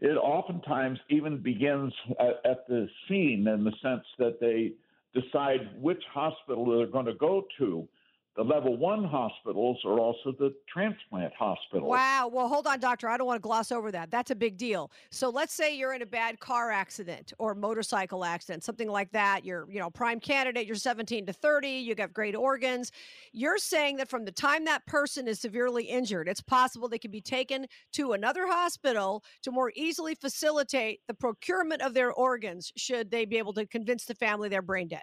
it 0.00 0.16
oftentimes 0.16 0.98
even 1.08 1.38
begins 1.38 1.92
at, 2.18 2.50
at 2.50 2.66
the 2.66 2.88
scene 3.06 3.46
in 3.46 3.64
the 3.64 3.72
sense 3.80 4.04
that 4.18 4.40
they 4.40 4.72
decide 5.18 5.70
which 5.80 6.02
hospital 6.12 6.76
they're 6.76 6.86
going 6.86 7.06
to 7.06 7.14
go 7.14 7.44
to. 7.58 7.86
The 8.34 8.42
level 8.42 8.78
one 8.78 9.04
hospitals 9.04 9.78
are 9.84 9.98
also 9.98 10.32
the 10.38 10.54
transplant 10.72 11.34
hospitals. 11.34 11.90
Wow. 11.90 12.30
Well, 12.32 12.48
hold 12.48 12.66
on, 12.66 12.80
doctor. 12.80 13.06
I 13.10 13.18
don't 13.18 13.26
want 13.26 13.36
to 13.36 13.42
gloss 13.42 13.70
over 13.70 13.92
that. 13.92 14.10
That's 14.10 14.30
a 14.30 14.34
big 14.34 14.56
deal. 14.56 14.90
So 15.10 15.28
let's 15.28 15.52
say 15.52 15.76
you're 15.76 15.92
in 15.92 16.00
a 16.00 16.06
bad 16.06 16.40
car 16.40 16.70
accident 16.70 17.34
or 17.38 17.54
motorcycle 17.54 18.24
accident, 18.24 18.64
something 18.64 18.88
like 18.88 19.12
that. 19.12 19.44
You're, 19.44 19.70
you 19.70 19.78
know, 19.80 19.90
prime 19.90 20.18
candidate. 20.18 20.66
You're 20.66 20.76
17 20.76 21.26
to 21.26 21.32
30. 21.34 21.68
You 21.68 21.94
got 21.94 22.14
great 22.14 22.34
organs. 22.34 22.90
You're 23.32 23.58
saying 23.58 23.98
that 23.98 24.08
from 24.08 24.24
the 24.24 24.32
time 24.32 24.64
that 24.64 24.86
person 24.86 25.28
is 25.28 25.38
severely 25.38 25.84
injured, 25.84 26.26
it's 26.26 26.40
possible 26.40 26.88
they 26.88 26.98
can 26.98 27.10
be 27.10 27.20
taken 27.20 27.66
to 27.92 28.12
another 28.12 28.46
hospital 28.46 29.22
to 29.42 29.50
more 29.50 29.72
easily 29.76 30.14
facilitate 30.14 31.00
the 31.06 31.14
procurement 31.14 31.82
of 31.82 31.92
their 31.92 32.14
organs. 32.14 32.72
Should 32.78 33.10
they 33.10 33.26
be 33.26 33.36
able 33.36 33.52
to 33.52 33.66
convince 33.66 34.06
the 34.06 34.14
family 34.14 34.48
they're 34.48 34.62
brain 34.62 34.88
dead? 34.88 35.02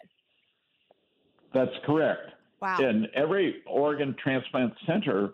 That's 1.54 1.76
correct. 1.86 2.32
Wow. 2.62 2.78
And 2.80 3.08
every 3.16 3.62
organ 3.66 4.16
transplant 4.22 4.74
center 4.86 5.34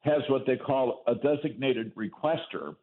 has 0.00 0.22
what 0.28 0.46
they 0.46 0.56
call 0.56 1.02
a 1.06 1.14
designated 1.14 1.94
requester. 1.94 2.76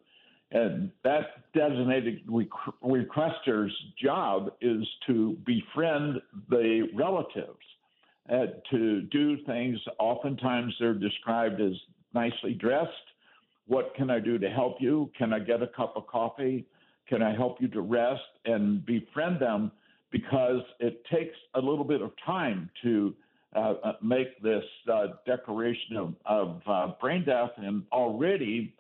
And 0.52 0.92
that 1.04 1.52
designated 1.54 2.26
requ- 2.28 2.74
requester's 2.84 3.74
job 4.02 4.52
is 4.62 4.84
to 5.08 5.38
befriend 5.46 6.22
the 6.50 6.88
relatives, 6.94 7.60
uh, 8.30 8.46
to 8.72 9.02
do 9.04 9.38
things. 9.46 9.80
Oftentimes 10.00 10.74
they're 10.80 10.94
described 10.94 11.62
as 11.62 11.74
nicely 12.14 12.54
dressed. 12.54 12.92
What 13.68 13.94
can 13.96 14.10
I 14.10 14.20
do 14.20 14.38
to 14.38 14.50
help 14.50 14.78
you? 14.80 15.12
Can 15.18 15.34
I 15.34 15.40
get 15.40 15.62
a 15.64 15.68
cup 15.68 15.98
of 15.98 16.06
coffee? 16.08 16.66
Can 17.08 17.22
I 17.22 17.36
help 17.36 17.60
you 17.60 17.68
to 17.70 17.82
rest? 17.82 18.22
And 18.46 18.86
befriend 18.86 19.40
them 19.40 19.72
because 20.12 20.62
it 20.80 21.04
takes 21.12 21.36
a 21.56 21.60
little 21.60 21.84
bit 21.84 22.02
of 22.02 22.12
time 22.26 22.70
to 22.84 23.14
uh, 23.56 23.76
uh, 23.84 23.94
make 24.02 24.42
this 24.42 24.64
uh, 24.92 25.08
declaration 25.26 25.98
of, 25.98 26.14
of 26.26 26.62
uh, 26.68 26.92
brain 27.00 27.24
death, 27.26 27.52
and 27.58 27.84
already 27.92 28.74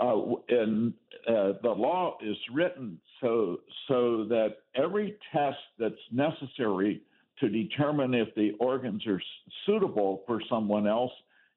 uh, 0.00 0.14
in, 0.48 0.94
the 1.26 1.74
law 1.76 2.16
is 2.22 2.36
written 2.52 3.00
so 3.20 3.60
so 3.88 4.24
that 4.24 4.56
every 4.74 5.16
test 5.32 5.58
that's 5.78 5.94
necessary 6.12 7.02
to 7.40 7.48
determine 7.48 8.14
if 8.14 8.28
the 8.34 8.52
organs 8.60 9.06
are 9.06 9.20
suitable 9.66 10.22
for 10.26 10.40
someone 10.48 10.86
else, 10.86 11.12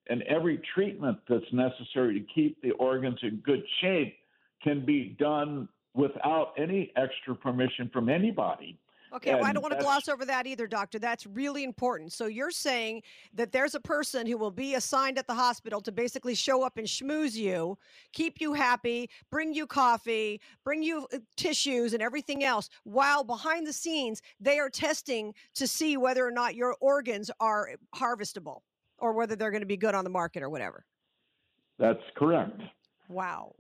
and 0.10 0.22
every 0.24 0.62
treatment 0.74 1.18
that's 1.28 1.52
necessary 1.52 2.20
to 2.20 2.26
keep 2.34 2.62
the 2.62 2.72
organs 2.72 3.20
in 3.22 3.38
good 3.46 3.64
shape 3.82 4.16
can 4.64 4.86
be 4.86 5.16
done 5.20 5.68
without 5.94 6.54
any 6.58 6.92
extra 6.96 7.36
permission 7.36 7.90
from 7.94 8.10
anybody. 8.10 8.80
Okay, 9.14 9.36
well, 9.36 9.46
I 9.46 9.54
don't 9.54 9.62
want 9.62 9.78
to 9.78 9.84
gloss 9.84 10.10
over 10.10 10.26
that 10.26 10.48
either, 10.48 10.66
doctor. 10.66 10.98
That's 10.98 11.28
really 11.28 11.64
important. 11.64 12.12
So 12.14 12.26
you're 12.26 12.50
saying 12.50 13.04
that 13.36 13.52
there's 13.52 13.76
a 13.76 13.80
person 13.80 14.26
who 14.26 14.38
will 14.38 14.52
be 14.52 14.74
assigned 14.74 15.20
at 15.20 15.28
the 15.28 15.36
hospital 15.36 15.82
to 15.82 15.92
basically 15.92 16.34
show 16.34 16.64
up 16.64 16.78
and 16.78 16.88
schmooze 16.88 17.36
you, 17.36 17.78
keep 18.12 18.42
you 18.42 18.54
happy, 18.54 19.10
bring 19.30 19.54
you 19.54 19.68
coffee, 19.68 20.42
bring 20.64 20.82
you 20.82 21.08
uh, 21.14 21.20
tissues 21.38 21.94
and 21.94 22.02
everything 22.02 22.44
else, 22.44 22.70
while 22.86 23.24
behind 23.24 23.68
the 23.68 23.74
scenes 23.74 24.22
they 24.40 24.58
are 24.58 24.70
testing 24.70 25.34
to 25.54 25.68
see 25.68 25.96
whether 25.96 26.26
or 26.26 26.32
not 26.32 26.56
your 26.56 26.76
organs 26.82 27.30
are 27.40 27.70
harvestable 27.96 28.62
or 28.98 29.14
whether 29.14 29.36
they're 29.36 29.52
going 29.52 29.62
to 29.62 29.68
be 29.68 29.78
good 29.78 29.94
on 29.94 30.04
the 30.04 30.10
market 30.10 30.42
or 30.42 30.50
whatever. 30.50 30.86
That's 31.78 32.02
correct. 32.16 32.60
Wow. 33.10 33.54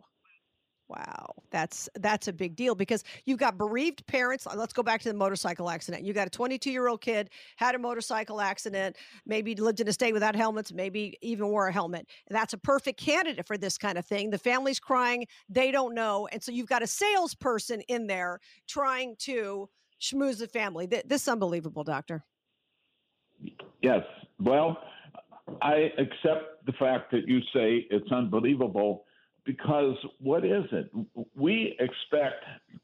Wow, 0.90 1.34
that's 1.50 1.90
that's 1.96 2.28
a 2.28 2.34
big 2.34 2.56
deal 2.56 2.76
because 2.76 3.04
you've 3.26 3.40
got 3.40 3.58
bereaved 3.58 4.06
parents. 4.06 4.46
Let's 4.54 4.74
go 4.74 4.84
back 4.84 5.02
to 5.02 5.10
the 5.10 5.16
motorcycle 5.16 5.70
accident. 5.70 6.04
You 6.04 6.14
got 6.14 6.28
a 6.28 6.30
22 6.30 6.72
year 6.72 6.88
old 6.88 7.02
kid 7.02 7.30
had 7.56 7.74
a 7.74 7.80
motorcycle 7.80 8.42
accident, 8.42 8.98
maybe 9.26 9.56
lived 9.56 9.80
in 9.80 9.88
a 9.88 9.94
state 9.94 10.14
without 10.14 10.36
helmets, 10.36 10.74
maybe 10.74 11.18
even 11.22 11.48
wore 11.48 11.68
a 11.68 11.72
helmet. 11.72 12.08
That's 12.30 12.54
a 12.54 12.58
perfect 12.58 13.00
candidate 13.00 13.48
for 13.48 13.58
this 13.58 13.78
kind 13.78 13.98
of 13.98 14.06
thing. 14.06 14.30
The 14.30 14.38
family's 14.38 14.80
crying, 14.80 15.26
they 15.48 15.72
don't 15.72 15.96
know, 15.96 16.28
and 16.32 16.44
so 16.44 16.52
you've 16.52 16.70
got 16.70 16.84
a 16.84 16.88
salesperson 16.88 17.82
in 17.88 18.06
there 18.06 18.40
trying 18.68 19.16
to 19.20 19.70
schmooze 20.02 20.40
the 20.40 20.48
family. 20.48 20.86
Th- 20.86 21.04
This 21.06 21.22
is 21.24 21.28
unbelievable, 21.30 21.86
doctor. 21.86 22.26
Yes. 23.82 24.04
Well, 24.40 24.78
I 25.62 25.92
accept 25.98 26.66
the 26.66 26.74
fact 26.74 27.12
that 27.12 27.28
you 27.28 27.40
say 27.54 27.88
it's 27.90 28.12
unbelievable 28.12 29.06
because 29.46 29.96
what 30.20 30.46
is 30.46 30.64
it? 30.72 30.92
We 31.36 31.76
expect 31.80 32.44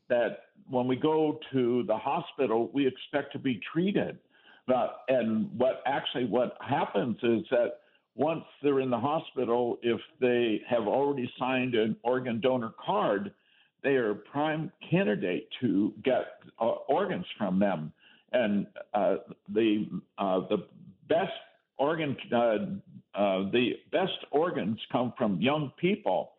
that 0.10 0.44
when 0.70 0.88
we 0.88 0.96
go 0.96 1.40
to 1.52 1.84
the 1.84 1.98
hospital, 1.98 2.70
we 2.74 2.86
expect 2.88 3.34
to 3.34 3.40
be 3.40 3.60
treated. 3.72 4.20
But, 4.68 5.02
and 5.08 5.50
what 5.58 5.82
actually 5.86 6.26
what 6.26 6.58
happens 6.62 7.18
is 7.24 7.44
that 7.50 7.80
once 8.16 8.44
they're 8.62 8.82
in 8.82 8.90
the 8.90 9.00
hospital, 9.00 9.80
if 9.82 10.00
they 10.20 10.62
have 10.70 10.88
already 10.88 11.32
signed 11.40 11.74
an 11.74 11.96
organ 12.04 12.40
donor 12.40 12.74
card, 12.86 13.34
they 13.82 13.96
are 13.96 14.12
a 14.12 14.16
prime 14.16 14.72
candidate 14.92 15.48
to 15.62 15.94
get 16.04 16.26
uh, 16.60 16.66
organs 16.66 17.26
from 17.38 17.60
them. 17.60 17.92
And 18.32 18.68
uh, 18.94 19.18
the 19.54 19.88
uh, 20.20 20.42
the 20.50 20.68
best 21.08 21.32
organ 21.78 22.16
uh, 22.32 23.18
uh, 23.18 23.50
the 23.52 23.72
best 23.92 24.20
organs 24.32 24.80
come 24.92 25.14
from 25.18 25.42
young 25.42 25.72
people. 25.78 26.34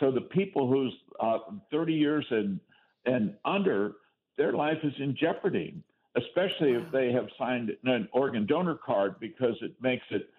So 0.00 0.10
the 0.10 0.22
people 0.22 0.68
who's 0.68 0.92
uh, 1.20 1.38
30 1.70 1.92
years 1.92 2.26
and 2.30 2.60
and 3.04 3.34
under, 3.44 3.94
their 4.38 4.52
life 4.52 4.78
is 4.84 4.92
in 4.98 5.16
jeopardy, 5.16 5.74
especially 6.16 6.74
if 6.74 6.90
they 6.92 7.10
have 7.10 7.26
signed 7.36 7.76
an 7.84 8.08
organ 8.12 8.46
donor 8.46 8.76
card 8.76 9.16
because 9.18 9.56
it 9.60 9.74
makes 9.80 10.04
it 10.10 10.30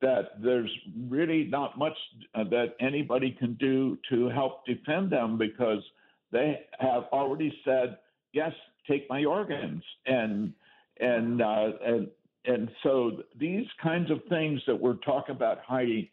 that 0.00 0.40
there's 0.40 0.70
really 1.08 1.44
not 1.44 1.78
much 1.78 1.96
uh, 2.34 2.44
that 2.44 2.74
anybody 2.80 3.32
can 3.32 3.54
do 3.54 3.98
to 4.08 4.28
help 4.28 4.64
defend 4.66 5.10
them 5.10 5.36
because 5.36 5.82
they 6.30 6.60
have 6.78 7.04
already 7.12 7.56
said 7.64 7.98
yes, 8.32 8.52
take 8.88 9.08
my 9.08 9.24
organs. 9.24 9.82
And 10.06 10.52
and 11.00 11.40
uh, 11.42 11.70
and 11.84 12.08
and 12.44 12.70
so 12.82 13.22
these 13.38 13.66
kinds 13.82 14.10
of 14.10 14.20
things 14.28 14.60
that 14.66 14.78
we're 14.78 14.94
talking 14.94 15.34
about, 15.34 15.58
Heidi, 15.66 16.10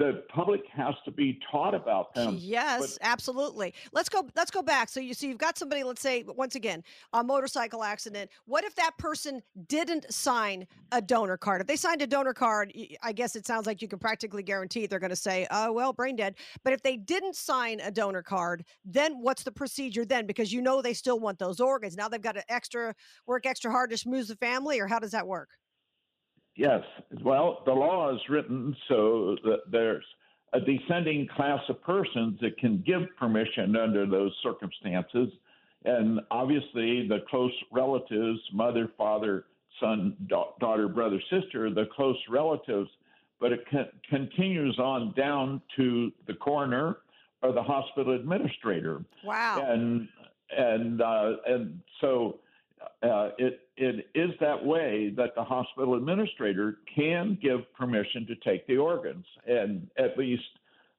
the 0.00 0.22
public 0.30 0.62
has 0.72 0.94
to 1.04 1.10
be 1.10 1.38
taught 1.52 1.74
about 1.74 2.14
them. 2.14 2.34
yes, 2.40 2.98
absolutely. 3.02 3.74
Let's 3.92 4.08
go. 4.08 4.26
Let's 4.34 4.50
go 4.50 4.62
back. 4.62 4.88
So 4.88 4.98
you 4.98 5.12
see, 5.12 5.28
you've 5.28 5.36
got 5.36 5.58
somebody. 5.58 5.84
Let's 5.84 6.00
say 6.00 6.24
once 6.26 6.54
again, 6.54 6.82
a 7.12 7.22
motorcycle 7.22 7.84
accident. 7.84 8.30
What 8.46 8.64
if 8.64 8.74
that 8.76 8.96
person 8.96 9.42
didn't 9.68 10.10
sign 10.12 10.66
a 10.90 11.02
donor 11.02 11.36
card? 11.36 11.60
If 11.60 11.66
they 11.66 11.76
signed 11.76 12.00
a 12.00 12.06
donor 12.06 12.32
card, 12.32 12.72
I 13.02 13.12
guess 13.12 13.36
it 13.36 13.46
sounds 13.46 13.66
like 13.66 13.82
you 13.82 13.88
can 13.88 13.98
practically 13.98 14.42
guarantee 14.42 14.86
they're 14.86 14.98
going 14.98 15.10
to 15.10 15.16
say, 15.16 15.46
"Oh 15.50 15.70
well, 15.70 15.92
brain 15.92 16.16
dead." 16.16 16.36
But 16.64 16.72
if 16.72 16.82
they 16.82 16.96
didn't 16.96 17.36
sign 17.36 17.80
a 17.80 17.90
donor 17.90 18.22
card, 18.22 18.64
then 18.86 19.20
what's 19.20 19.42
the 19.42 19.52
procedure 19.52 20.06
then? 20.06 20.26
Because 20.26 20.50
you 20.50 20.62
know 20.62 20.80
they 20.80 20.94
still 20.94 21.20
want 21.20 21.38
those 21.38 21.60
organs. 21.60 21.94
Now 21.94 22.08
they've 22.08 22.22
got 22.22 22.36
to 22.36 22.52
extra 22.52 22.94
work 23.26 23.44
extra 23.44 23.70
hard 23.70 23.90
to 23.90 23.96
schmooze 23.96 24.28
the 24.28 24.36
family, 24.36 24.80
or 24.80 24.86
how 24.86 24.98
does 24.98 25.10
that 25.10 25.26
work? 25.26 25.50
Yes. 26.56 26.82
Well, 27.22 27.62
the 27.64 27.72
law 27.72 28.14
is 28.14 28.20
written 28.28 28.76
so 28.88 29.36
that 29.44 29.60
there's 29.70 30.04
a 30.52 30.60
descending 30.60 31.28
class 31.36 31.60
of 31.68 31.80
persons 31.82 32.38
that 32.40 32.58
can 32.58 32.82
give 32.86 33.02
permission 33.18 33.76
under 33.76 34.06
those 34.06 34.32
circumstances. 34.42 35.28
and 35.84 36.20
obviously 36.30 37.08
the 37.08 37.20
close 37.30 37.52
relatives, 37.72 38.38
mother, 38.52 38.90
father, 38.98 39.46
son, 39.80 40.14
da- 40.26 40.52
daughter, 40.60 40.88
brother, 40.88 41.20
sister, 41.30 41.70
the 41.70 41.86
close 41.96 42.18
relatives, 42.28 42.90
but 43.40 43.52
it 43.52 43.64
con- 43.70 43.88
continues 44.10 44.78
on 44.78 45.14
down 45.16 45.62
to 45.76 46.12
the 46.26 46.34
coroner 46.34 46.98
or 47.42 47.52
the 47.52 47.62
hospital 47.62 48.14
administrator. 48.14 49.02
Wow. 49.24 49.64
And 49.66 50.08
and 50.54 51.00
uh, 51.00 51.36
and 51.46 51.80
so 52.00 52.40
uh, 53.02 53.30
it 53.38 53.60
it 53.76 54.08
is 54.14 54.30
that 54.40 54.64
way 54.64 55.10
that 55.16 55.34
the 55.34 55.42
hospital 55.42 55.94
administrator 55.94 56.78
can 56.94 57.38
give 57.40 57.60
permission 57.74 58.26
to 58.26 58.34
take 58.36 58.66
the 58.66 58.76
organs, 58.76 59.24
and 59.46 59.88
at 59.96 60.18
least 60.18 60.42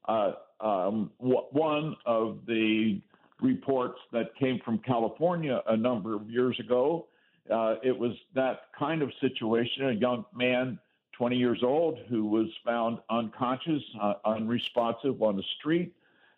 uh, 0.07 0.31
um, 0.59 1.11
w- 1.19 1.45
one 1.51 1.95
of 2.05 2.39
the 2.47 2.99
reports 3.39 3.99
that 4.11 4.35
came 4.35 4.59
from 4.65 4.79
California 4.79 5.61
a 5.67 5.77
number 5.77 6.15
of 6.15 6.29
years 6.29 6.59
ago. 6.59 7.07
Uh, 7.51 7.75
it 7.83 7.97
was 7.97 8.13
that 8.33 8.67
kind 8.77 9.01
of 9.01 9.11
situation. 9.19 9.89
A 9.89 9.91
young 9.91 10.25
man, 10.33 10.79
20 11.17 11.35
years 11.35 11.59
old, 11.63 11.99
who 12.09 12.25
was 12.25 12.47
found 12.65 12.99
unconscious, 13.09 13.81
uh, 13.99 14.13
unresponsive 14.25 15.21
on 15.21 15.35
the 15.35 15.43
street, 15.59 15.93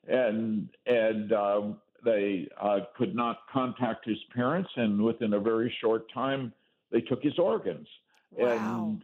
and 0.07 0.67
and 0.85 1.31
um, 1.31 1.77
they 2.03 2.47
uh, 2.61 2.79
could 2.97 3.15
not 3.15 3.39
contact 3.51 4.05
his 4.05 4.17
parents, 4.35 4.69
and 4.75 5.01
within 5.01 5.33
a 5.33 5.39
very 5.39 5.73
short 5.81 6.11
time, 6.13 6.53
they 6.91 7.01
took 7.01 7.21
his 7.21 7.37
organs. 7.39 7.87
Wow. 8.31 8.97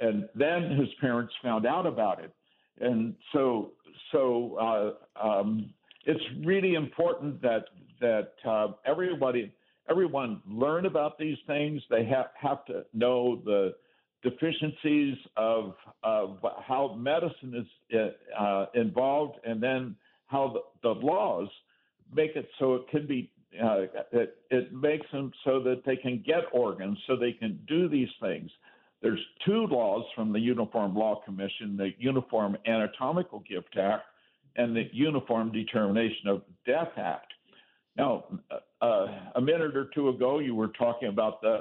And 0.00 0.10
and 0.10 0.28
then 0.34 0.76
his 0.76 0.88
parents 1.00 1.32
found 1.42 1.66
out 1.66 1.86
about 1.86 2.22
it, 2.22 2.34
and 2.80 3.14
so 3.32 3.72
so 4.12 4.96
uh, 5.18 5.26
um, 5.26 5.70
it's 6.04 6.24
really 6.44 6.74
important 6.74 7.40
that 7.42 7.66
that 8.00 8.32
uh, 8.46 8.68
everybody 8.84 9.52
everyone 9.88 10.40
learn 10.48 10.86
about 10.86 11.18
these 11.18 11.38
things. 11.46 11.82
They 11.90 12.04
have 12.06 12.26
have 12.34 12.64
to 12.66 12.84
know 12.92 13.40
the 13.44 13.74
deficiencies 14.22 15.16
of 15.36 15.74
of 16.02 16.38
how 16.66 16.96
medicine 16.98 17.66
is 17.90 17.98
uh, 18.38 18.66
involved, 18.74 19.38
and 19.44 19.62
then 19.62 19.96
how 20.26 20.54
the, 20.82 20.88
the 20.94 21.00
laws 21.00 21.48
make 22.12 22.36
it 22.36 22.48
so 22.58 22.74
it 22.74 22.88
can 22.88 23.06
be. 23.06 23.30
Uh, 23.62 23.82
it, 24.10 24.36
it 24.50 24.72
makes 24.72 25.06
them 25.12 25.30
so 25.44 25.60
that 25.62 25.82
they 25.86 25.94
can 25.94 26.20
get 26.26 26.42
organs, 26.52 26.98
so 27.06 27.14
they 27.14 27.30
can 27.30 27.56
do 27.68 27.88
these 27.88 28.08
things. 28.20 28.50
There's 29.00 29.20
two 29.46 29.68
laws 29.68 30.04
from 30.16 30.32
the 30.32 30.40
Uniform 30.40 30.96
Law 30.96 31.20
Commission: 31.24 31.76
the 31.76 31.90
Uniform 31.98 32.56
Anatomical 32.66 33.40
Gift 33.48 33.76
Act 33.76 34.04
and 34.56 34.74
the 34.74 34.88
Uniform 34.92 35.52
Determination 35.52 36.28
of 36.28 36.42
Death 36.66 36.92
Act. 36.96 37.32
Now, 37.96 38.24
uh, 38.80 39.06
a 39.36 39.40
minute 39.40 39.76
or 39.76 39.88
two 39.94 40.08
ago, 40.08 40.40
you 40.40 40.54
were 40.54 40.68
talking 40.68 41.08
about 41.08 41.40
the 41.40 41.60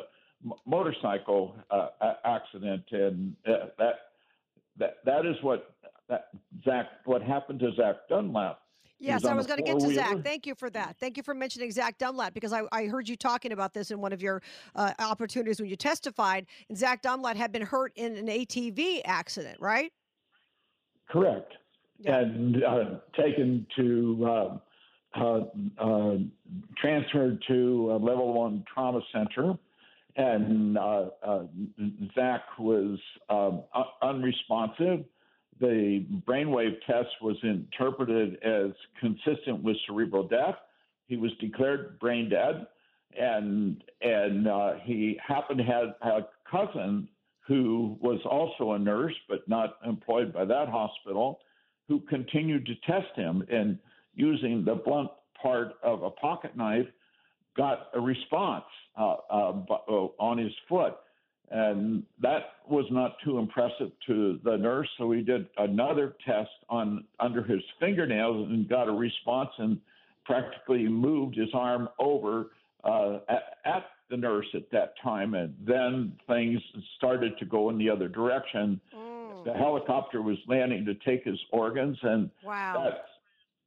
motorcycle 0.66 1.56
uh, 1.70 1.90
accident, 2.26 2.84
and 2.92 3.36
uh, 3.48 3.68
that 3.78 3.96
that 4.78 4.98
that 5.06 5.26
is 5.26 5.36
what 5.42 5.76
that 6.10 6.30
Zach 6.66 6.88
what 7.06 7.22
happened 7.22 7.60
to 7.60 7.72
Zach 7.76 7.96
Dunlap. 8.10 8.60
Yes, 9.04 9.26
I 9.26 9.34
was 9.34 9.46
going 9.46 9.58
to 9.58 9.64
get 9.64 9.80
to 9.80 9.94
Zach. 9.94 10.18
Thank 10.24 10.48
you 10.48 10.56
for 10.56 10.70
that. 10.70 10.96
Thank 10.98 11.18
you 11.18 11.24
for 11.24 11.34
mentioning 11.34 11.72
Zach 11.72 11.98
Dunlap 11.98 12.34
because 12.34 12.54
I, 12.54 12.62
I 12.72 12.86
heard 12.86 13.10
you 13.10 13.18
talking 13.18 13.52
about 13.52 13.74
this 13.74 13.92
in 13.92 14.00
one 14.00 14.14
of 14.14 14.22
your 14.22 14.42
uh, 14.76 14.94
opportunities 15.00 15.60
when 15.60 15.70
you 15.70 15.76
testified. 15.76 16.46
And 16.70 16.78
Zach 16.78 17.02
Dunlap 17.02 17.36
had 17.36 17.52
been 17.52 17.64
hurt 17.64 17.92
in 17.96 18.16
an 18.16 18.28
ATV 18.28 19.02
accident, 19.04 19.58
right? 19.60 19.92
Correct. 21.10 21.52
Yeah. 22.00 22.20
And 22.20 22.64
uh, 22.64 22.84
taken 23.18 23.68
to 23.76 24.26
uh, 24.26 24.58
uh, 25.20 25.42
uh, 25.78 26.16
transferred 26.78 27.44
to 27.48 27.92
a 27.92 27.98
level 27.98 28.34
one 28.34 28.64
trauma 28.74 29.02
center. 29.12 29.54
And 30.16 30.78
uh, 30.78 31.06
uh, 31.22 31.44
Zach 32.16 32.42
was 32.58 33.00
um, 33.30 33.64
unresponsive. 34.02 35.04
The 35.60 36.06
brainwave 36.28 36.78
test 36.86 37.10
was 37.22 37.38
interpreted 37.44 38.42
as 38.44 38.72
consistent 39.00 39.64
with 39.64 39.78
cerebral 39.88 40.28
death. 40.28 40.56
He 41.08 41.18
was 41.18 41.32
declared 41.40 42.00
brain 42.00 42.30
dead, 42.30 42.68
and 43.18 43.84
and 44.02 44.48
uh, 44.48 44.74
he 44.84 45.20
happened 45.26 45.60
to 45.60 45.64
have 45.64 45.96
a 46.02 46.28
cousin 46.50 47.08
who 47.48 47.98
was 48.02 48.20
also 48.26 48.72
a 48.72 48.80
nurse, 48.80 49.16
but 49.28 49.48
not 49.48 49.78
employed 49.86 50.34
by 50.34 50.46
that 50.46 50.70
hospital, 50.70 51.40
who 51.88 52.00
continued 52.02 52.66
to 52.66 52.76
test 52.88 53.16
him 53.16 53.44
and 53.52 53.78
using 54.16 54.64
the 54.64 54.76
blunt 54.76 55.10
part 55.42 55.74
of 55.84 56.04
a 56.04 56.10
pocket 56.10 56.56
knife 56.56 56.88
got 57.56 57.90
a 57.94 58.00
response 58.00 58.64
uh, 58.98 59.16
uh, 59.30 59.54
uh, 59.70 60.08
on 60.20 60.38
his 60.38 60.52
foot. 60.68 60.96
And 61.54 62.02
that 62.20 62.42
was 62.68 62.86
not 62.90 63.18
too 63.24 63.38
impressive 63.38 63.92
to 64.08 64.40
the 64.44 64.58
nurse, 64.58 64.88
so 64.98 65.06
we 65.06 65.22
did 65.22 65.48
another 65.60 66.16
test 66.26 66.50
on 66.68 67.04
under 67.20 67.44
his 67.44 67.62
fingernails 67.80 68.50
and 68.50 68.68
got 68.68 68.90
a 68.90 68.92
response 68.92 69.52
and 69.60 69.80
practically 70.26 70.88
moved 70.88 71.36
his 71.36 71.50
arm 71.54 71.90
over 72.00 72.48
uh, 72.84 73.20
at, 73.30 73.58
at 73.66 73.86
the 74.10 74.18
nurse 74.18 74.48
at 74.56 74.72
that 74.72 74.96
time. 75.04 75.36
And 75.36 75.54
then 75.64 76.14
things 76.28 76.60
started 76.98 77.38
to 77.38 77.46
go 77.46 77.70
in 77.70 77.78
the 77.78 77.88
other 77.88 78.08
direction. 78.08 78.82
Mm, 78.96 79.46
The 79.46 79.54
helicopter 79.54 80.24
was 80.24 80.38
landing 80.48 80.86
to 80.86 80.96
take 80.96 81.24
his 81.24 81.40
organs, 81.52 82.00
and 82.02 82.32
wow. 82.44 82.84
that 82.84 83.06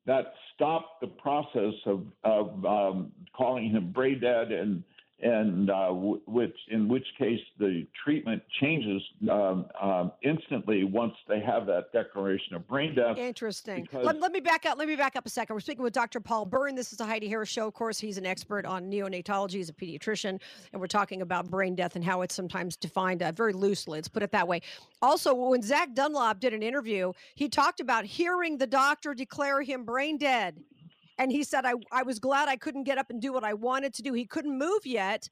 that 0.07 0.35
stopped 0.57 1.01
the 1.01 1.07
process 1.07 1.75
of 1.87 2.05
of 2.25 2.65
um, 2.65 3.13
calling 3.37 3.71
him 3.71 3.93
brain 3.93 4.19
dead 4.19 4.51
and 4.51 4.83
and 5.21 5.71
uh, 5.71 5.87
w- 5.89 6.21
which 6.27 6.57
in 6.69 6.89
which 6.89 7.07
case 7.19 7.41
the 7.59 7.87
treatment 8.05 8.43
changes 8.61 9.03
um, 9.31 9.67
um, 9.81 10.13
instantly 10.23 10.85
once 10.85 11.15
they 11.27 11.41
have 11.41 11.67
that 11.67 11.91
declaration 11.93 12.55
of 12.55 12.69
brain 12.69 12.95
death. 12.95 13.17
Interesting. 13.17 13.89
Let, 13.93 14.21
let 14.21 14.33
me 14.33 14.41
back 14.41 14.67
up. 14.67 14.77
Let 14.77 14.89
me 14.89 14.97
back 14.97 15.17
up 15.17 15.25
a 15.25 15.31
second. 15.31 15.55
We're 15.55 15.61
speaking 15.61 15.83
with 15.83 15.95
Dr. 15.95 16.21
Paul 16.21 16.45
Byrne. 16.45 16.75
This 16.75 16.93
is 16.93 16.99
the 16.99 17.07
Heidi 17.07 17.29
Harris 17.29 17.49
Show. 17.49 17.67
Of 17.67 17.75
course, 17.75 17.99
he's 17.99 18.19
an 18.19 18.27
expert 18.27 18.67
on 18.67 18.91
neonatology. 18.91 19.53
He's 19.53 19.71
a 19.71 19.73
pediatrician, 19.73 20.39
and 20.73 20.81
we're 20.81 20.87
talking 20.87 21.23
about 21.23 21.51
brain 21.51 21.75
death 21.75 21.97
and 21.97 22.05
how 22.05 22.21
it's 22.21 22.35
sometimes 22.35 22.77
defined 22.77 23.23
uh, 23.23 23.33
very 23.33 23.55
loosely. 23.55 23.99
Let's 23.99 24.09
put 24.09 24.23
it 24.23 24.33
that 24.33 24.47
way. 24.47 24.61
Also, 25.01 25.33
when 25.33 25.63
Zach 25.63 25.95
Dunlap 25.95 26.41
did 26.41 26.53
an 26.53 26.63
interview, 26.63 27.13
he 27.35 27.49
talked 27.49 27.81
about 27.81 28.05
hearing 28.05 28.59
the 28.59 28.67
doctor 28.67 29.15
declare 29.15 29.63
him 29.63 29.85
brain 29.85 30.19
dead. 30.19 30.57
And 31.19 31.33
he 31.33 31.43
said, 31.45 31.65
I, 31.65 31.73
I 31.93 32.03
was 32.03 32.19
glad 32.19 32.49
I 32.49 32.57
couldn't 32.57 32.85
get 32.85 32.99
up 32.99 33.11
and 33.11 33.21
do 33.21 33.33
what 33.33 33.45
I 33.45 33.55
wanted 33.55 33.95
to 33.95 34.03
do. 34.03 34.13
He 34.13 34.27
couldn't 34.27 34.59
move 34.59 34.85
yet, 34.85 35.29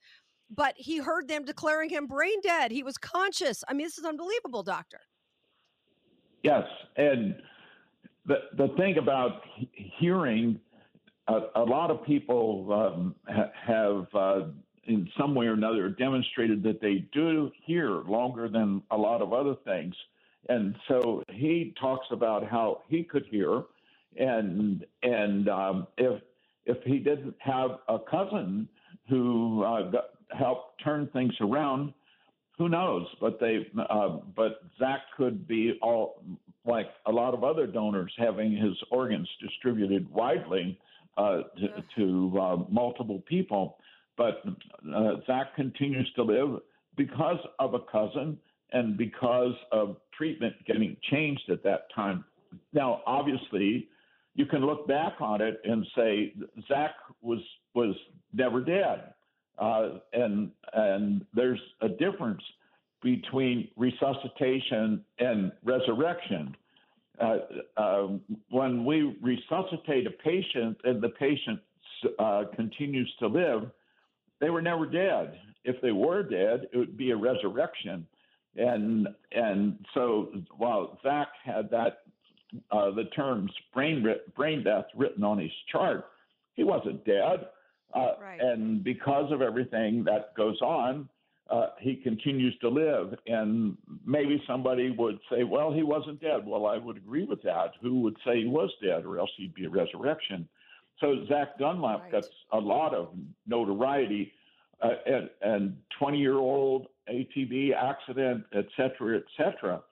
but 0.50 0.74
he 0.76 0.98
heard 0.98 1.28
them 1.28 1.44
declaring 1.44 1.90
him 1.90 2.06
brain 2.06 2.40
dead. 2.42 2.70
He 2.70 2.82
was 2.82 2.96
conscious. 2.96 3.62
I 3.68 3.72
mean, 3.74 3.86
this 3.86 3.98
is 3.98 4.04
unbelievable, 4.04 4.62
doctor. 4.62 5.00
Yes, 6.42 6.64
and 6.96 7.36
the 8.26 8.36
the 8.56 8.68
thing 8.76 8.98
about 8.98 9.42
hearing, 9.72 10.60
a, 11.28 11.40
a 11.56 11.62
lot 11.62 11.90
of 11.90 12.04
people 12.04 12.68
um, 12.70 13.14
ha- 13.26 13.50
have, 13.54 14.06
uh, 14.14 14.48
in 14.86 15.08
some 15.18 15.34
way 15.34 15.46
or 15.46 15.54
another, 15.54 15.88
demonstrated 15.88 16.62
that 16.62 16.82
they 16.82 17.06
do 17.12 17.50
hear 17.64 17.88
longer 18.02 18.48
than 18.48 18.82
a 18.90 18.96
lot 18.96 19.22
of 19.22 19.32
other 19.32 19.54
things, 19.64 19.94
and 20.50 20.76
so 20.86 21.22
he 21.30 21.74
talks 21.80 22.06
about 22.10 22.46
how 22.46 22.82
he 22.88 23.02
could 23.02 23.24
hear, 23.30 23.62
and 24.18 24.84
and 25.02 25.48
um, 25.48 25.86
if 25.98 26.20
if 26.66 26.82
he 26.84 26.98
didn't 26.98 27.34
have 27.40 27.70
a 27.88 27.98
cousin 28.10 28.68
who 29.08 29.62
uh, 29.62 29.90
got, 29.90 30.04
helped 30.30 30.82
turn 30.82 31.08
things 31.12 31.34
around, 31.40 31.92
who 32.58 32.68
knows? 32.68 33.06
But 33.20 33.38
they, 33.40 33.66
uh, 33.90 34.18
but 34.34 34.60
Zach 34.78 35.00
could 35.16 35.46
be 35.46 35.78
all 35.82 36.22
like 36.64 36.86
a 37.06 37.12
lot 37.12 37.34
of 37.34 37.44
other 37.44 37.66
donors, 37.66 38.12
having 38.16 38.56
his 38.56 38.74
organs 38.90 39.28
distributed 39.42 40.10
widely 40.10 40.78
uh, 41.18 41.42
to, 41.58 41.84
to 41.96 42.38
uh, 42.40 42.56
multiple 42.70 43.22
people. 43.28 43.76
But 44.16 44.42
uh, 44.94 45.16
Zach 45.26 45.54
continues 45.56 46.10
to 46.16 46.22
live 46.22 46.60
because 46.96 47.38
of 47.58 47.74
a 47.74 47.80
cousin 47.80 48.38
and 48.72 48.96
because 48.96 49.54
of 49.72 49.96
treatment 50.16 50.54
getting 50.66 50.96
changed 51.10 51.50
at 51.50 51.62
that 51.64 51.88
time. 51.94 52.24
Now, 52.72 53.02
obviously, 53.06 53.88
you 54.34 54.46
can 54.46 54.64
look 54.66 54.86
back 54.88 55.14
on 55.20 55.40
it 55.40 55.60
and 55.64 55.86
say 55.96 56.32
Zach 56.68 56.92
was 57.22 57.40
was 57.74 57.94
never 58.32 58.60
dead. 58.60 59.14
Uh, 59.58 59.98
and 60.12 60.50
and 60.72 61.24
there's 61.34 61.60
a 61.80 61.88
difference 61.88 62.42
between 63.02 63.68
resuscitation 63.76 65.04
and 65.18 65.52
resurrection. 65.62 66.56
Uh, 67.20 67.38
um, 67.76 68.20
when 68.50 68.84
we 68.84 69.16
resuscitate 69.22 70.06
a 70.06 70.10
patient 70.10 70.76
and 70.82 71.00
the 71.00 71.10
patient 71.10 71.60
uh, 72.18 72.44
continues 72.56 73.12
to 73.20 73.28
live, 73.28 73.70
they 74.40 74.50
were 74.50 74.62
never 74.62 74.86
dead. 74.86 75.38
If 75.64 75.80
they 75.80 75.92
were 75.92 76.24
dead, 76.24 76.66
it 76.72 76.76
would 76.76 76.96
be 76.96 77.12
a 77.12 77.16
resurrection. 77.16 78.06
And 78.56 79.08
and 79.32 79.78
so 79.94 80.32
while 80.56 80.98
Zach 81.02 81.28
had 81.44 81.70
that 81.70 81.98
uh, 82.70 82.90
the 82.92 83.04
terms 83.16 83.50
brain 83.72 84.04
brain 84.36 84.62
death 84.64 84.86
written 84.96 85.24
on 85.24 85.38
his 85.38 85.52
chart, 85.70 86.06
he 86.54 86.64
wasn't 86.64 87.04
dead. 87.04 87.48
Uh, 87.94 88.12
Right. 88.20 88.40
And 88.40 88.82
because 88.82 89.30
of 89.30 89.40
everything 89.40 90.02
that 90.04 90.34
goes 90.36 90.60
on, 90.60 91.08
uh, 91.50 91.68
he 91.78 91.94
continues 91.96 92.56
to 92.60 92.68
live. 92.68 93.14
And 93.26 93.76
maybe 94.04 94.42
somebody 94.46 94.90
would 94.90 95.18
say, 95.30 95.44
well, 95.44 95.72
he 95.72 95.82
wasn't 95.82 96.20
dead. 96.20 96.44
Well, 96.46 96.66
I 96.66 96.78
would 96.78 96.96
agree 96.96 97.24
with 97.24 97.42
that. 97.42 97.72
Who 97.82 98.00
would 98.00 98.16
say 98.24 98.40
he 98.40 98.46
was 98.46 98.70
dead, 98.82 99.04
or 99.04 99.18
else 99.18 99.30
he'd 99.36 99.54
be 99.54 99.66
a 99.66 99.70
resurrection? 99.70 100.48
So 101.00 101.24
Zach 101.28 101.58
Dunlap 101.58 102.02
Right. 102.02 102.12
gets 102.12 102.28
a 102.52 102.58
lot 102.58 102.94
of 102.94 103.08
notoriety, 103.46 104.32
uh, 104.80 104.94
and, 105.06 105.30
and 105.42 105.76
20 105.98 106.18
year 106.18 106.38
old 106.38 106.88
ATV 107.08 107.74
accident, 107.74 108.44
et 108.54 108.66
cetera, 108.76 109.18
et 109.18 109.24
cetera. 109.36 109.82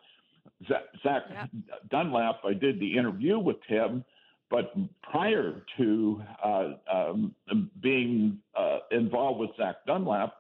Zach, 0.68 0.82
Zach 1.02 1.22
Yep. 1.30 1.50
Dunlap, 1.90 2.40
I 2.44 2.52
did 2.52 2.78
the 2.80 2.96
interview 2.96 3.38
with 3.38 3.62
him, 3.66 4.04
but 4.50 4.74
prior 5.02 5.62
to 5.78 6.22
uh, 6.44 6.68
um, 6.92 7.34
being 7.80 8.38
uh, 8.56 8.78
involved 8.90 9.40
with 9.40 9.50
Zach 9.56 9.76
Dunlap, 9.86 10.34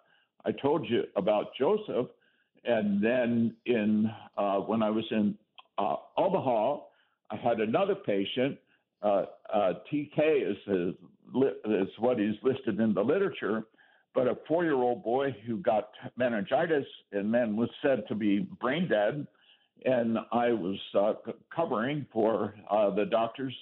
I 0.44 0.52
told 0.52 0.88
you 0.88 1.04
about 1.16 1.54
Joseph, 1.58 2.08
and 2.64 3.02
then 3.02 3.56
in 3.66 4.10
uh, 4.36 4.58
when 4.58 4.82
I 4.82 4.90
was 4.90 5.04
in 5.10 5.36
uh, 5.78 5.96
Omaha, 6.16 6.80
I 7.30 7.36
had 7.36 7.60
another 7.60 7.94
patient. 7.94 8.58
Uh, 9.02 9.24
uh, 9.52 9.72
TK 9.92 10.50
is, 10.50 10.56
is 10.66 10.94
li- 11.32 11.60
is 11.64 11.88
what 11.98 12.20
is 12.20 12.34
listed 12.42 12.78
in 12.80 12.94
the 12.94 13.02
literature, 13.02 13.64
but 14.14 14.26
a 14.28 14.36
four-year-old 14.46 15.02
boy 15.02 15.34
who 15.46 15.56
got 15.56 15.90
meningitis 16.16 16.86
and 17.12 17.32
then 17.32 17.56
was 17.56 17.70
said 17.80 18.04
to 18.08 18.14
be 18.14 18.40
brain 18.60 18.88
dead, 18.88 19.26
and 19.84 20.18
I 20.32 20.52
was 20.52 20.78
uh, 20.94 21.14
c- 21.26 21.32
covering 21.54 22.06
for 22.12 22.54
uh, 22.70 22.90
the 22.90 23.04
doctors 23.04 23.54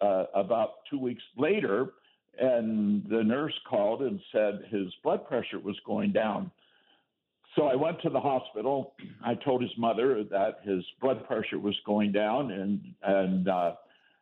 uh, 0.00 0.24
about 0.34 0.84
two 0.90 0.98
weeks 0.98 1.22
later, 1.36 1.92
and 2.38 3.04
the 3.08 3.22
nurse 3.22 3.54
called 3.68 4.02
and 4.02 4.20
said 4.32 4.64
his 4.70 4.92
blood 5.02 5.26
pressure 5.26 5.58
was 5.58 5.76
going 5.86 6.12
down. 6.12 6.50
So 7.56 7.64
I 7.64 7.74
went 7.74 8.00
to 8.02 8.10
the 8.10 8.20
hospital. 8.20 8.94
I 9.24 9.34
told 9.34 9.60
his 9.60 9.70
mother 9.76 10.24
that 10.30 10.60
his 10.64 10.82
blood 11.00 11.26
pressure 11.26 11.58
was 11.58 11.74
going 11.84 12.12
down, 12.12 12.50
and 12.50 12.80
and 13.02 13.48
uh, 13.48 13.72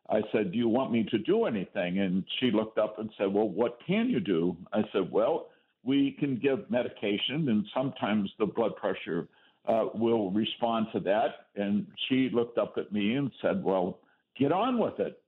I 0.09 0.21
said, 0.33 0.51
"Do 0.51 0.57
you 0.57 0.67
want 0.67 0.91
me 0.91 1.05
to 1.11 1.17
do 1.17 1.45
anything?" 1.45 1.99
And 1.99 2.25
she 2.39 2.51
looked 2.51 2.77
up 2.77 2.99
and 2.99 3.09
said, 3.17 3.33
"Well, 3.33 3.47
what 3.47 3.79
can 3.87 4.09
you 4.09 4.19
do?" 4.19 4.57
I 4.73 4.81
said, 4.91 5.09
"Well, 5.11 5.47
we 5.83 6.11
can 6.19 6.37
give 6.37 6.69
medication, 6.69 7.47
and 7.47 7.65
sometimes 7.73 8.29
the 8.37 8.45
blood 8.45 8.75
pressure 8.75 9.29
uh, 9.67 9.85
will 9.93 10.31
respond 10.31 10.87
to 10.93 10.99
that." 11.01 11.47
And 11.55 11.87
she 12.07 12.29
looked 12.31 12.57
up 12.57 12.77
at 12.77 12.91
me 12.91 13.15
and 13.15 13.31
said, 13.41 13.63
"Well, 13.63 13.99
get 14.37 14.51
on 14.51 14.77
with 14.77 14.99
it." 14.99 15.21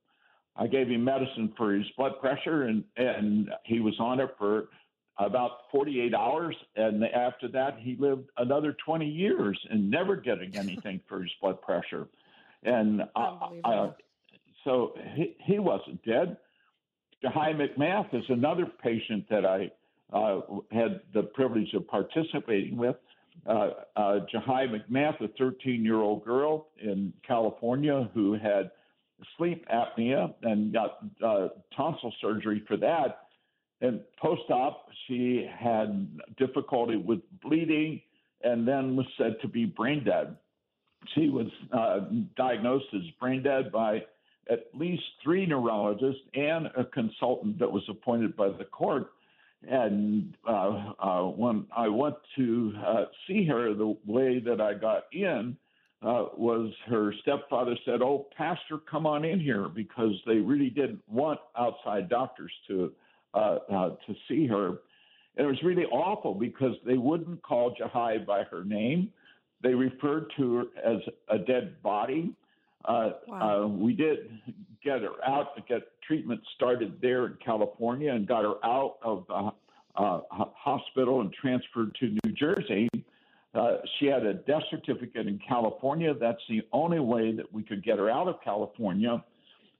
I 0.56 0.68
gave 0.68 0.88
him 0.88 1.04
medicine 1.04 1.52
for 1.58 1.74
his 1.74 1.86
blood 1.98 2.20
pressure, 2.20 2.64
and 2.64 2.84
and 2.98 3.50
he 3.66 3.80
was 3.80 3.96
on 4.00 4.20
it 4.20 4.36
for 4.38 4.70
about 5.18 5.52
48 5.72 6.14
hours, 6.14 6.56
and 6.76 7.04
after 7.06 7.48
that, 7.50 7.78
he 7.80 7.96
lived 8.00 8.30
another 8.38 8.76
20 8.84 9.06
years 9.06 9.60
and 9.70 9.90
never 9.90 10.16
getting 10.16 10.56
anything 10.56 11.00
for 11.08 11.22
his 11.22 11.32
blood 11.40 11.62
pressure. 11.62 12.08
And 12.64 13.02
uh, 13.16 13.38
Unbelievable. 13.42 13.96
so 14.64 14.94
he, 15.16 15.36
he 15.40 15.60
wasn't 15.60 16.04
dead. 16.04 16.38
Jahi 17.24 17.56
McMath 17.56 18.14
is 18.14 18.24
another 18.30 18.66
patient 18.82 19.26
that 19.30 19.46
I 19.46 19.72
uh, 20.12 20.42
had 20.72 21.02
the 21.14 21.24
privilege 21.24 21.74
of 21.74 21.88
participating 21.88 22.76
with. 22.76 22.96
Uh, 23.46 23.70
uh, 23.96 24.20
Jahi 24.34 24.68
McMath, 24.70 25.22
a 25.22 25.28
13 25.38 25.84
year 25.84 26.02
old 26.02 26.24
girl 26.24 26.68
in 26.82 27.14
California 27.28 28.10
who 28.14 28.34
had 28.34 28.72
sleep 29.38 29.66
apnea 29.70 30.34
and 30.44 30.74
got 30.74 31.00
uh, 31.26 31.50
tonsil 31.76 32.14
surgery 32.22 32.64
for 32.68 32.78
that. 32.78 33.28
And 33.82 34.02
post 34.22 34.50
op, 34.50 34.88
she 35.08 35.48
had 35.60 36.20
difficulty 36.38 36.96
with 36.96 37.20
bleeding 37.42 38.02
and 38.44 38.68
then 38.68 38.96
was 38.96 39.06
said 39.18 39.36
to 39.42 39.48
be 39.48 39.66
brain 39.66 40.04
dead. 40.04 40.38
She 41.16 41.30
was 41.30 41.48
uh, 41.74 42.02
diagnosed 42.38 42.86
as 42.94 43.02
brain 43.20 43.44
dead 43.44 43.72
by 43.72 44.04
at 44.50 44.68
least 44.74 45.04
three 45.24 45.46
neurologists 45.46 46.22
and 46.34 46.68
a 46.78 46.86
consultant 46.86 47.60
that 47.60 47.72
was 47.72 47.84
appointed 47.90 48.36
by 48.36 48.50
the 48.50 48.66
court. 48.66 49.12
And 49.70 50.36
uh, 50.48 50.94
uh, 51.00 51.22
when 51.24 51.66
I 51.76 51.88
went 51.88 52.16
to 52.36 52.74
uh, 52.86 53.06
see 53.28 53.46
her, 53.46 53.74
the 53.74 53.96
way 54.06 54.40
that 54.40 54.60
I 54.60 54.74
got 54.74 55.04
in 55.14 55.56
uh, 56.02 56.26
was 56.36 56.74
her 56.88 57.14
stepfather 57.22 57.78
said, 57.86 58.02
"Oh, 58.02 58.28
Pastor, 58.36 58.78
come 58.90 59.06
on 59.06 59.24
in 59.24 59.40
here," 59.40 59.70
because 59.70 60.14
they 60.26 60.36
really 60.38 60.70
didn't 60.70 61.02
want 61.10 61.40
outside 61.58 62.10
doctors 62.10 62.52
to 62.68 62.92
uh, 63.34 63.60
uh, 63.72 63.90
to 64.06 64.16
see 64.28 64.46
her. 64.48 64.80
And 65.38 65.46
it 65.46 65.50
was 65.50 65.64
really 65.64 65.86
awful 65.86 66.36
because 66.36 66.76
they 66.86 66.98
wouldn't 66.98 67.42
call 67.42 67.74
Jahi 67.76 68.26
by 68.26 68.44
her 68.44 68.64
name. 68.66 69.12
They 69.62 69.74
referred 69.74 70.32
to 70.38 70.56
her 70.56 70.64
as 70.86 71.00
a 71.30 71.38
dead 71.38 71.82
body. 71.82 72.36
Uh, 72.86 73.12
Wow. 73.28 73.64
uh, 73.64 73.68
we 73.68 73.94
did 73.94 74.30
get 74.84 75.02
her 75.02 75.24
out 75.26 75.56
to 75.56 75.62
get 75.62 75.84
treatment 76.08 76.42
started 76.56 77.00
there 77.02 77.26
in 77.26 77.38
California 77.44 78.12
and 78.14 78.28
got 78.28 78.44
her 78.44 78.64
out 78.64 78.98
of 79.04 79.26
the 79.28 79.34
uh, 79.34 80.22
ho- 80.32 80.54
hospital 80.56 81.22
and 81.22 81.32
transferred 81.34 81.96
to 82.00 82.18
New 82.24 82.32
Jersey. 82.34 82.90
Uh, 83.54 83.78
she 84.00 84.08
had 84.08 84.26
a 84.26 84.34
death 84.34 84.64
certificate 84.72 85.28
in 85.28 85.40
California. 85.48 86.14
That's 86.20 86.42
the 86.50 86.64
only 86.72 87.00
way 87.00 87.32
that 87.34 87.52
we 87.54 87.62
could 87.62 87.84
get 87.84 88.00
her 88.00 88.10
out 88.10 88.28
of 88.28 88.36
California. 88.44 89.24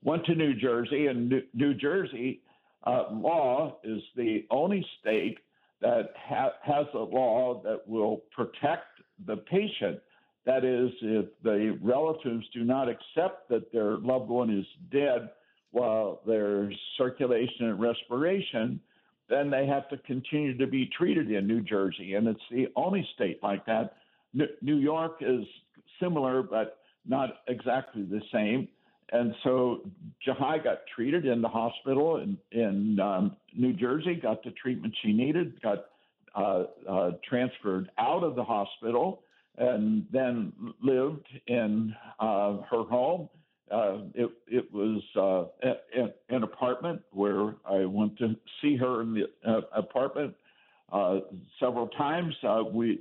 Went 0.04 0.26
to 0.26 0.36
New 0.36 0.54
Jersey, 0.54 1.08
and 1.08 1.30
New, 1.30 1.42
New 1.54 1.74
Jersey 1.74 2.42
uh, 2.84 3.06
law 3.12 3.78
is 3.84 4.02
the 4.16 4.46
only 4.52 4.86
state 5.00 5.40
that 5.82 6.10
ha- 6.28 6.54
has 6.62 6.86
a 6.94 7.00
law 7.00 7.62
that 7.64 7.88
will 7.88 8.22
protect 8.36 8.86
the 9.26 9.38
patient. 9.38 10.00
That 10.46 10.66
is, 10.66 10.92
if 11.02 11.26
the 11.42 11.78
relatives 11.82 12.46
do 12.54 12.64
not 12.64 12.90
accept 12.90 13.50
that 13.50 13.72
their 13.72 13.98
loved 13.98 14.30
one 14.30 14.50
is 14.50 14.66
dead 14.92 15.30
while 15.74 16.22
there's 16.26 16.74
circulation 16.98 17.66
and 17.66 17.80
respiration, 17.80 18.80
then 19.28 19.50
they 19.50 19.66
have 19.66 19.90
to 19.90 19.98
continue 19.98 20.56
to 20.58 20.68
be 20.68 20.90
treated 20.98 21.32
in 21.32 21.48
New 21.48 21.62
Jersey. 21.62 22.14
And 22.14 22.28
it's 22.28 22.40
the 22.52 22.68
only 22.76 23.08
state 23.16 23.40
like 23.42 23.66
that. 23.66 23.96
New 24.62 24.78
York 24.78 25.18
is 25.22 25.44
similar, 26.00 26.44
but 26.44 26.78
not 27.08 27.42
exactly 27.48 28.04
the 28.04 28.22
same. 28.32 28.68
And 29.12 29.34
so 29.44 29.82
Jahi 30.28 30.64
got 30.64 30.80
treated 30.96 31.26
in 31.26 31.42
the 31.42 31.48
hospital 31.48 32.18
in, 32.18 32.38
in 32.52 33.00
um, 33.00 33.36
New 33.56 33.74
Jersey, 33.74 34.16
got 34.16 34.44
the 34.44 34.52
treatment 34.52 34.94
she 35.04 35.12
needed, 35.12 35.60
got 35.62 35.86
uh, 36.36 36.66
uh, 36.88 37.12
transferred 37.28 37.90
out 37.98 38.24
of 38.24 38.36
the 38.36 38.44
hospital, 38.44 39.22
and 39.58 40.06
then 40.12 40.54
lived 40.82 41.28
in 41.48 41.96
uh, 42.20 42.58
her 42.70 42.84
home. 42.84 43.30
Uh, 43.74 43.98
it, 44.14 44.30
it 44.48 44.72
was 44.72 45.02
uh, 45.16 45.70
an 46.30 46.44
apartment 46.44 47.02
where 47.12 47.56
I 47.66 47.86
went 47.86 48.18
to 48.20 48.36
see 48.62 48.78
her 48.78 49.02
in 49.02 49.16
the 49.16 49.24
uh, 49.50 49.62
apartment 49.76 50.36
uh, 50.92 51.20
several 51.60 51.88
times. 51.88 52.36
Uh, 52.48 52.64
we 52.72 53.00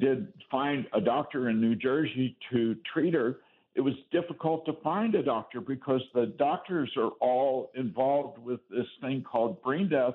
did 0.00 0.32
find 0.50 0.86
a 0.94 1.00
doctor 1.00 1.50
in 1.50 1.60
New 1.60 1.74
Jersey 1.74 2.36
to 2.50 2.74
treat 2.90 3.12
her. 3.12 3.36
It 3.74 3.82
was 3.82 3.94
difficult 4.12 4.64
to 4.66 4.72
find 4.82 5.14
a 5.14 5.22
doctor 5.22 5.60
because 5.60 6.00
the 6.14 6.26
doctors 6.38 6.90
are 6.96 7.10
all 7.20 7.70
involved 7.74 8.38
with 8.38 8.60
this 8.70 8.86
thing 9.02 9.22
called 9.30 9.62
brain 9.62 9.90
death, 9.90 10.14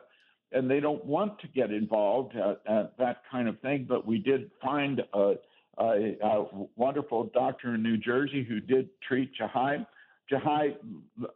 and 0.54 0.72
they 0.72 0.80
don't 0.80 1.06
want 1.06 1.38
to 1.42 1.48
get 1.50 1.72
involved 1.72 2.36
at, 2.36 2.62
at 2.68 2.98
that 2.98 3.22
kind 3.30 3.48
of 3.48 3.60
thing. 3.60 3.86
But 3.88 4.08
we 4.08 4.18
did 4.18 4.50
find 4.64 5.02
a, 5.14 5.36
a, 5.78 6.16
a 6.24 6.46
wonderful 6.78 7.30
doctor 7.32 7.76
in 7.76 7.84
New 7.84 7.98
Jersey 7.98 8.44
who 8.44 8.60
did 8.60 8.90
treat 9.08 9.32
Jahi. 9.40 9.86
Jahi 10.32 10.76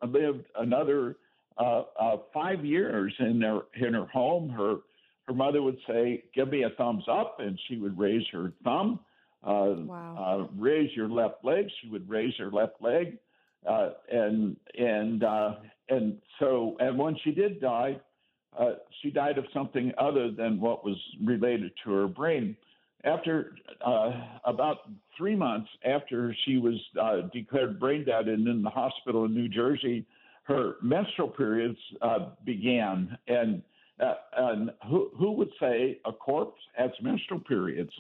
lived 0.08 0.46
another 0.58 1.18
uh, 1.58 1.84
uh, 2.00 2.18
five 2.34 2.66
years 2.66 3.14
in 3.20 3.42
her 3.42 3.62
in 3.76 3.94
her 3.94 4.06
home. 4.08 4.50
Her 4.50 4.78
her 5.28 5.34
mother 5.34 5.62
would 5.62 5.78
say, 5.88 6.24
"Give 6.34 6.50
me 6.50 6.64
a 6.64 6.70
thumbs 6.72 7.04
up," 7.10 7.40
and 7.40 7.60
she 7.68 7.78
would 7.78 7.98
raise 7.98 8.26
her 8.32 8.52
thumb. 8.64 9.00
Uh, 9.44 9.76
Wow. 9.86 10.16
uh, 10.18 10.48
raise 10.58 10.90
your 10.96 11.10
left 11.10 11.44
leg. 11.44 11.70
She 11.82 11.90
would 11.90 12.08
raise 12.10 12.34
her 12.38 12.50
left 12.50 12.82
leg, 12.82 13.18
uh, 13.68 13.90
and 14.10 14.56
and 14.78 15.24
uh, 15.24 15.56
and 15.90 16.18
so 16.40 16.78
and 16.80 16.98
when 16.98 17.16
she 17.24 17.32
did 17.32 17.60
die, 17.60 18.00
uh, 18.58 18.76
she 19.02 19.10
died 19.12 19.38
of 19.38 19.46
something 19.54 19.92
other 19.98 20.32
than 20.32 20.60
what 20.60 20.86
was 20.86 20.98
related 21.24 21.72
to 21.84 21.92
her 21.92 22.08
brain. 22.08 22.56
After 23.04 23.56
uh, 23.86 24.12
about 24.46 24.90
three 25.18 25.36
months 25.36 25.70
after 25.86 26.36
she 26.46 26.58
was 26.58 26.76
uh, 27.00 27.28
declared 27.34 27.80
brain 27.80 28.06
dead 28.06 28.28
and 28.28 28.48
in 28.48 28.62
the 28.62 28.70
hospital 28.70 29.26
in 29.26 29.34
New 29.34 29.50
Jersey, 29.50 30.06
her 30.44 30.76
menstrual 30.82 31.30
periods 31.30 31.78
uh, 32.02 32.30
began. 32.46 33.18
And 33.28 33.62
uh, 34.00 34.14
and 34.38 34.72
who 34.90 35.12
who 35.18 35.32
would 35.34 35.52
say 35.60 36.00
a 36.06 36.14
corpse 36.14 36.62
has 36.78 36.92
menstrual 37.02 37.42
periods? 37.42 37.92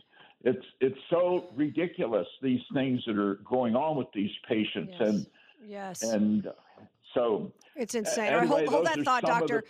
It's 0.41 0.65
it's 0.79 0.97
so 1.09 1.49
ridiculous 1.55 2.27
these 2.41 2.61
things 2.73 3.01
that 3.05 3.17
are 3.17 3.39
going 3.49 3.75
on 3.75 3.97
with 3.97 4.07
these 4.13 4.31
patients 4.47 4.91
Yes. 4.91 5.01
and 5.01 5.25
Yes. 5.65 6.01
and 6.03 6.47
so 7.13 7.51
it's 7.75 7.95
insane. 7.95 8.29
Anyway, 8.29 8.47
hold, 8.47 8.67
hold 8.67 8.85
that 8.85 8.99
thought, 9.03 9.23
doctor. 9.23 9.63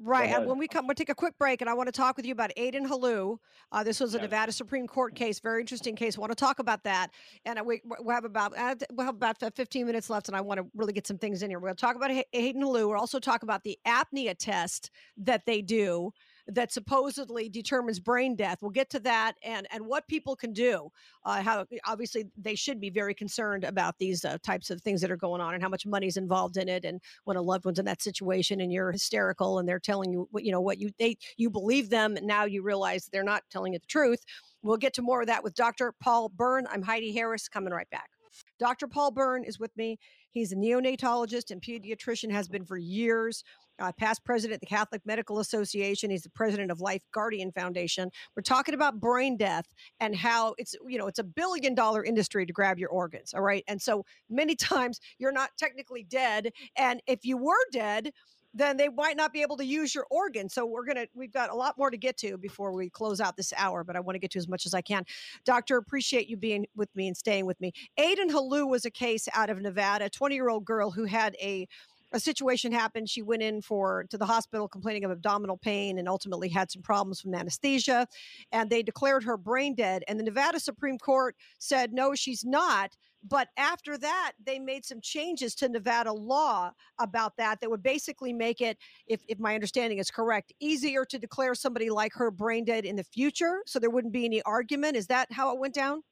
Right. 0.00 0.30
And 0.30 0.46
when 0.46 0.58
we 0.58 0.66
come, 0.66 0.86
we'll 0.86 0.96
take 0.96 1.08
a 1.08 1.14
quick 1.14 1.38
break, 1.38 1.60
and 1.60 1.70
I 1.70 1.74
want 1.74 1.86
to 1.86 1.92
talk 1.92 2.16
with 2.16 2.26
you 2.26 2.32
about 2.32 2.50
Aden 2.56 2.88
Hailu. 2.88 3.38
Uh, 3.70 3.84
this 3.84 4.00
was 4.00 4.14
a. 4.14 4.24
Nevada 4.24 4.52
Supreme 4.52 4.86
Court 4.86 5.14
case, 5.14 5.38
very 5.38 5.60
interesting 5.60 5.94
case. 5.94 6.16
I 6.16 6.20
want 6.20 6.32
to 6.32 6.36
talk 6.36 6.58
about 6.58 6.82
that, 6.84 7.10
and 7.44 7.58
uh, 7.58 7.64
we 7.64 7.80
we 8.02 8.12
have 8.12 8.24
about 8.24 8.56
uh, 8.58 8.74
we'll 8.92 9.06
have 9.06 9.14
about 9.14 9.36
15 9.38 9.86
minutes 9.86 10.10
left, 10.10 10.28
and 10.28 10.36
I 10.36 10.40
want 10.40 10.58
to 10.58 10.66
really 10.74 10.92
get 10.92 11.06
some 11.06 11.18
things 11.18 11.42
in 11.42 11.50
here. 11.50 11.60
To 11.60 11.74
talk 11.74 11.94
about 11.94 12.10
Aden 12.10 12.62
Hailu. 12.62 12.88
We'll 12.88 12.98
also 12.98 13.20
talk 13.20 13.42
about 13.44 13.62
the 13.62 13.78
apnea 13.86 14.34
test 14.36 14.90
that 15.18 15.46
they 15.46 15.62
do 15.62 16.12
that 16.48 16.72
supposedly 16.72 17.48
determines 17.48 17.98
brain 18.00 18.36
death. 18.36 18.58
We'll 18.60 18.70
get 18.70 18.90
to 18.90 19.00
that 19.00 19.34
and 19.42 19.66
and 19.70 19.86
what 19.86 20.06
people 20.08 20.36
can 20.36 20.52
do. 20.52 20.90
Uh, 21.24 21.42
how 21.42 21.66
obviously 21.86 22.26
they 22.36 22.54
should 22.54 22.80
be 22.80 22.90
very 22.90 23.14
concerned 23.14 23.64
about 23.64 23.98
these 23.98 24.24
uh, 24.24 24.36
types 24.42 24.70
of 24.70 24.80
things 24.82 25.00
that 25.00 25.10
are 25.10 25.16
going 25.16 25.40
on 25.40 25.54
and 25.54 25.62
how 25.62 25.68
much 25.68 25.86
money's 25.86 26.16
involved 26.16 26.56
in 26.56 26.68
it 26.68 26.84
and 26.84 27.00
when 27.24 27.36
a 27.36 27.42
loved 27.42 27.64
one's 27.64 27.78
in 27.78 27.84
that 27.84 28.02
situation 28.02 28.60
and 28.60 28.72
you're 28.72 28.92
hysterical 28.92 29.58
and 29.58 29.68
they're 29.68 29.78
telling 29.78 30.12
you 30.12 30.28
what 30.30 30.44
you 30.44 30.52
know 30.52 30.60
what 30.60 30.78
you 30.78 30.90
they 30.98 31.16
you 31.36 31.48
believe 31.48 31.90
them 31.90 32.16
and 32.16 32.26
now 32.26 32.44
you 32.44 32.62
realize 32.62 33.08
they're 33.12 33.22
not 33.22 33.42
telling 33.50 33.72
you 33.72 33.78
the 33.78 33.86
truth 33.86 34.24
we'll 34.62 34.76
get 34.76 34.92
to 34.94 35.02
more 35.02 35.22
of 35.22 35.26
that 35.26 35.42
with 35.42 35.54
dr 35.54 35.94
paul 36.00 36.28
byrne 36.28 36.66
i'm 36.70 36.82
heidi 36.82 37.12
harris 37.12 37.48
coming 37.48 37.72
right 37.72 37.88
back 37.90 38.10
dr 38.58 38.86
paul 38.88 39.10
byrne 39.10 39.44
is 39.44 39.58
with 39.58 39.76
me. 39.76 39.98
He's 40.30 40.52
a 40.52 40.56
neonatologist 40.56 41.50
and 41.50 41.62
pediatrician 41.62 42.30
has 42.32 42.48
been 42.48 42.64
for 42.64 42.76
years 42.76 43.44
uh, 43.80 43.92
past 43.92 44.24
president 44.24 44.56
of 44.56 44.60
the 44.60 44.66
catholic 44.66 45.02
medical 45.04 45.40
association. 45.40 46.10
He's 46.10 46.22
the 46.22 46.30
president 46.30 46.70
of 46.70 46.80
life 46.80 47.02
guardian 47.12 47.52
foundation. 47.52 48.10
We're 48.36 48.42
talking 48.42 48.74
about 48.74 49.00
brain 49.00 49.36
death 49.36 49.66
and 50.00 50.14
how 50.14 50.54
it's 50.58 50.74
you 50.86 50.98
know 50.98 51.06
it's 51.06 51.18
a 51.18 51.24
billion 51.24 51.74
dollar 51.74 52.04
industry 52.04 52.46
to 52.46 52.52
grab 52.52 52.78
your 52.78 52.90
organs 52.90 53.34
all 53.34 53.42
right? 53.42 53.64
And 53.68 53.80
so 53.80 54.04
many 54.28 54.54
times 54.56 55.00
you're 55.18 55.32
not 55.32 55.50
technically 55.58 56.04
dead 56.04 56.50
and 56.76 57.00
if 57.06 57.24
you 57.24 57.36
were 57.36 57.54
dead 57.72 58.10
then 58.54 58.76
they 58.76 58.88
might 58.88 59.16
not 59.16 59.32
be 59.32 59.42
able 59.42 59.56
to 59.56 59.64
use 59.64 59.94
your 59.94 60.06
organ. 60.10 60.48
So 60.48 60.64
we're 60.64 60.84
gonna 60.84 61.06
we've 61.14 61.32
got 61.32 61.50
a 61.50 61.54
lot 61.54 61.76
more 61.76 61.90
to 61.90 61.96
get 61.96 62.16
to 62.18 62.38
before 62.38 62.72
we 62.72 62.88
close 62.88 63.20
out 63.20 63.36
this 63.36 63.52
hour, 63.56 63.84
but 63.84 63.96
I 63.96 64.00
want 64.00 64.14
to 64.14 64.20
get 64.20 64.30
to 64.32 64.38
as 64.38 64.48
much 64.48 64.64
as 64.66 64.74
I 64.74 64.80
can. 64.80 65.04
Doctor, 65.44 65.76
appreciate 65.76 66.28
you 66.28 66.36
being 66.36 66.66
with 66.76 66.94
me 66.94 67.08
and 67.08 67.16
staying 67.16 67.46
with 67.46 67.60
me. 67.60 67.72
Aden 67.98 68.30
Hailu 68.30 68.68
was 68.68 68.84
a 68.84 68.90
case 68.90 69.28
out 69.34 69.50
of 69.50 69.60
Nevada, 69.60 70.08
20 70.08 70.34
year 70.34 70.48
old 70.48 70.64
girl 70.64 70.90
who 70.90 71.04
had 71.04 71.36
a 71.40 71.66
a 72.14 72.20
situation 72.20 72.70
happened. 72.70 73.10
She 73.10 73.22
went 73.22 73.42
in 73.42 73.60
for 73.60 74.04
to 74.08 74.16
the 74.16 74.24
hospital 74.24 74.68
complaining 74.68 75.04
of 75.04 75.10
abdominal 75.10 75.56
pain 75.56 75.98
and 75.98 76.08
ultimately 76.08 76.48
had 76.48 76.70
some 76.70 76.80
problems 76.80 77.20
from 77.20 77.34
anesthesia. 77.34 78.06
And 78.52 78.70
they 78.70 78.84
declared 78.84 79.24
her 79.24 79.36
brain 79.36 79.74
dead. 79.74 80.04
And 80.06 80.18
the 80.18 80.22
Nevada 80.22 80.60
Supreme 80.60 80.96
Court 80.96 81.34
said, 81.58 81.92
no, 81.92 82.14
she's 82.14 82.44
not. 82.44 82.96
But 83.26 83.48
after 83.56 83.96
that, 83.98 84.32
they 84.44 84.58
made 84.58 84.84
some 84.84 85.00
changes 85.00 85.54
to 85.56 85.68
Nevada 85.68 86.12
law 86.12 86.72
about 86.98 87.36
that 87.38 87.60
that 87.60 87.70
would 87.70 87.82
basically 87.82 88.32
make 88.32 88.60
it, 88.60 88.76
if, 89.06 89.22
if 89.28 89.38
my 89.38 89.54
understanding 89.54 89.98
is 89.98 90.10
correct, 90.10 90.52
easier 90.60 91.04
to 91.06 91.18
declare 91.18 91.54
somebody 91.54 91.88
like 91.88 92.12
her 92.14 92.30
brain 92.30 92.64
dead 92.64 92.84
in 92.84 92.96
the 92.96 93.04
future. 93.04 93.62
So 93.66 93.78
there 93.78 93.90
wouldn't 93.90 94.12
be 94.12 94.26
any 94.26 94.42
argument. 94.42 94.96
Is 94.96 95.06
that 95.06 95.32
how 95.32 95.54
it 95.54 95.58
went 95.58 95.74
down? 95.74 96.02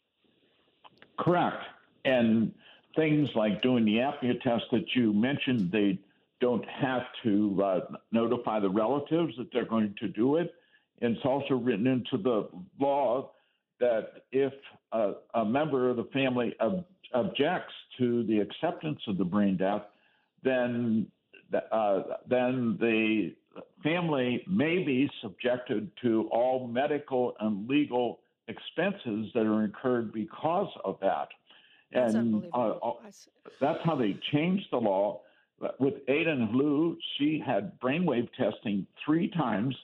Correct. 1.19 1.63
And 2.07 2.53
things 2.97 3.29
like 3.35 3.63
doing 3.63 3.85
the 3.85 3.97
apnea 3.97 4.41
test 4.43 4.65
that 4.73 4.85
you 4.95 5.13
mentioned, 5.13 5.71
they 5.71 5.99
don't 6.41 6.65
have 6.69 7.03
to 7.23 7.63
uh, 7.63 7.81
notify 8.11 8.59
the 8.59 8.71
relatives 8.71 9.35
that 9.37 9.49
they're 9.53 9.67
going 9.67 9.95
to 10.01 10.09
do 10.09 10.37
it. 10.37 10.55
And 11.03 11.17
it's 11.17 11.27
also 11.27 11.55
written 11.55 11.87
into 11.87 12.17
the 12.17 12.49
law 12.81 13.33
that 13.81 14.25
if 14.31 14.53
a, 14.93 15.13
a 15.35 15.45
member 15.45 15.91
of 15.91 15.97
the 15.97 16.05
family 16.13 16.55
ob- 16.61 16.85
objects 17.15 17.75
to 17.99 18.25
the 18.25 18.39
acceptance 18.41 19.01
of 19.09 19.19
the 19.19 19.25
brain 19.25 19.57
death, 19.57 19.83
then 20.43 21.07
uh, 21.71 22.03
then 22.29 22.77
the 22.81 23.35
family 23.83 24.43
may 24.49 24.83
be 24.83 25.11
subjected 25.21 25.91
to 26.03 26.29
all 26.33 26.67
medical 26.67 27.35
and 27.41 27.69
legal 27.69 28.21
expenses 28.49 29.31
that 29.35 29.47
are 29.47 29.63
incurred 29.65 30.13
because 30.13 30.69
of 30.85 30.99
that. 31.01 31.29
That's 31.93 32.15
And 32.15 32.45
uh, 32.55 32.59
unbelievable. 32.59 33.01
I 33.05 33.09
s- 33.09 33.29
that's 33.61 33.79
how 33.85 33.95
they 33.97 34.19
changed 34.33 34.67
the 34.71 34.79
law. 34.79 35.21
With 35.79 35.95
Aden 36.09 36.49
Hailu, 36.49 36.97
she 37.19 37.39
had 37.45 37.79
brainwave 37.81 38.29
testing 38.37 38.87
three 39.05 39.29
times. 39.29 39.77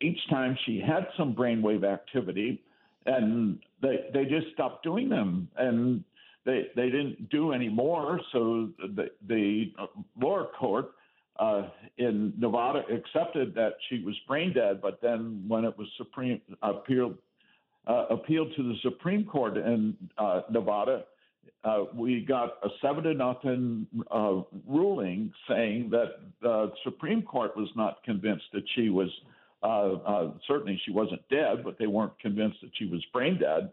Each 0.00 0.20
time 0.28 0.56
she 0.66 0.78
had 0.80 1.08
some 1.16 1.34
brainwave 1.34 1.84
activity, 1.84 2.62
and 3.06 3.58
they 3.80 4.08
they 4.12 4.24
just 4.26 4.48
stopped 4.52 4.84
doing 4.84 5.08
them, 5.08 5.48
and 5.56 6.04
they 6.46 6.68
they 6.74 6.86
didn't 6.86 7.28
do 7.28 7.52
any 7.52 7.68
more. 7.68 8.20
So 8.32 8.70
the 8.78 9.10
the 9.28 9.72
lower 10.18 10.46
court 10.58 10.92
uh, 11.38 11.68
in 11.98 12.32
Nevada 12.38 12.82
accepted 12.90 13.54
that 13.54 13.74
she 13.88 14.02
was 14.02 14.14
brain 14.26 14.54
dead, 14.54 14.80
but 14.80 15.00
then 15.02 15.44
when 15.46 15.64
it 15.64 15.76
was 15.76 15.88
supreme 15.98 16.40
appealed 16.62 17.18
uh, 17.86 18.06
appealed 18.10 18.48
to 18.56 18.62
the 18.62 18.74
Supreme 18.82 19.24
Court 19.24 19.56
in 19.56 19.96
uh, 20.18 20.42
Nevada, 20.50 21.04
uh, 21.64 21.84
we 21.94 22.20
got 22.20 22.58
a 22.64 22.68
seven 22.80 23.04
to 23.04 23.14
nothing 23.14 23.86
uh, 24.10 24.40
ruling 24.66 25.32
saying 25.48 25.90
that 25.90 26.20
the 26.40 26.72
Supreme 26.84 27.22
Court 27.22 27.56
was 27.56 27.68
not 27.76 28.02
convinced 28.04 28.46
that 28.52 28.64
she 28.74 28.88
was 28.88 29.08
uh, 29.62 29.94
uh, 30.06 30.30
certainly 30.46 30.80
she 30.84 30.92
wasn't 30.92 31.20
dead, 31.28 31.64
but 31.64 31.78
they 31.78 31.86
weren't 31.86 32.16
convinced 32.20 32.58
that 32.62 32.70
she 32.78 32.86
was 32.86 33.04
brain 33.12 33.38
dead. 33.38 33.72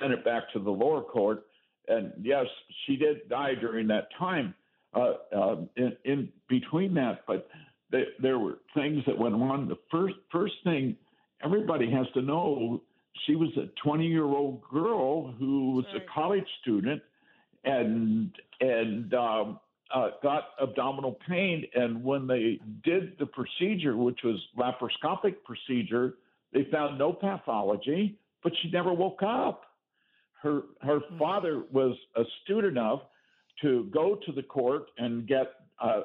Sent 0.00 0.12
it 0.12 0.24
back 0.24 0.44
to 0.52 0.58
the 0.58 0.70
lower 0.70 1.02
court, 1.02 1.44
and 1.88 2.12
yes, 2.22 2.46
she 2.86 2.96
did 2.96 3.28
die 3.28 3.54
during 3.60 3.86
that 3.88 4.08
time. 4.18 4.54
Uh, 4.94 5.14
uh, 5.36 5.56
in, 5.76 5.92
in 6.04 6.28
between 6.48 6.94
that, 6.94 7.24
but 7.26 7.48
th- 7.90 8.06
there 8.22 8.38
were 8.38 8.58
things 8.74 9.02
that 9.06 9.18
went 9.18 9.34
on. 9.34 9.68
The 9.68 9.78
first 9.90 10.14
first 10.30 10.54
thing 10.62 10.96
everybody 11.44 11.90
has 11.90 12.06
to 12.14 12.22
know 12.22 12.80
she 13.26 13.34
was 13.36 13.50
a 13.56 13.66
20 13.82 14.06
year 14.06 14.24
old 14.24 14.62
girl 14.62 15.32
who 15.32 15.72
was 15.72 15.84
Right. 15.92 16.02
a 16.02 16.12
college 16.12 16.46
student 16.62 17.02
and 17.64 18.30
and 18.60 19.12
um, 19.14 19.58
uh, 19.92 20.10
got 20.22 20.50
abdominal 20.60 21.18
pain. 21.28 21.64
And 21.74 22.02
when 22.04 22.26
they 22.26 22.60
did 22.84 23.18
the 23.18 23.26
procedure, 23.26 23.96
which 23.96 24.20
was 24.24 24.40
laparoscopic 24.56 25.36
procedure, 25.44 26.14
they 26.52 26.64
found 26.70 26.98
no 26.98 27.12
pathology, 27.12 28.16
but 28.42 28.52
she 28.62 28.70
never 28.70 28.92
woke 28.92 29.22
up. 29.22 29.62
Her 30.44 30.62
her 30.82 30.98
Hmm. 31.00 31.18
father 31.18 31.64
was 31.72 31.96
astute 32.14 32.66
enough 32.66 33.00
to 33.62 33.84
go 33.84 34.14
to 34.14 34.30
the 34.32 34.42
court 34.42 34.90
and 34.98 35.26
get 35.26 35.54
uh, 35.80 36.02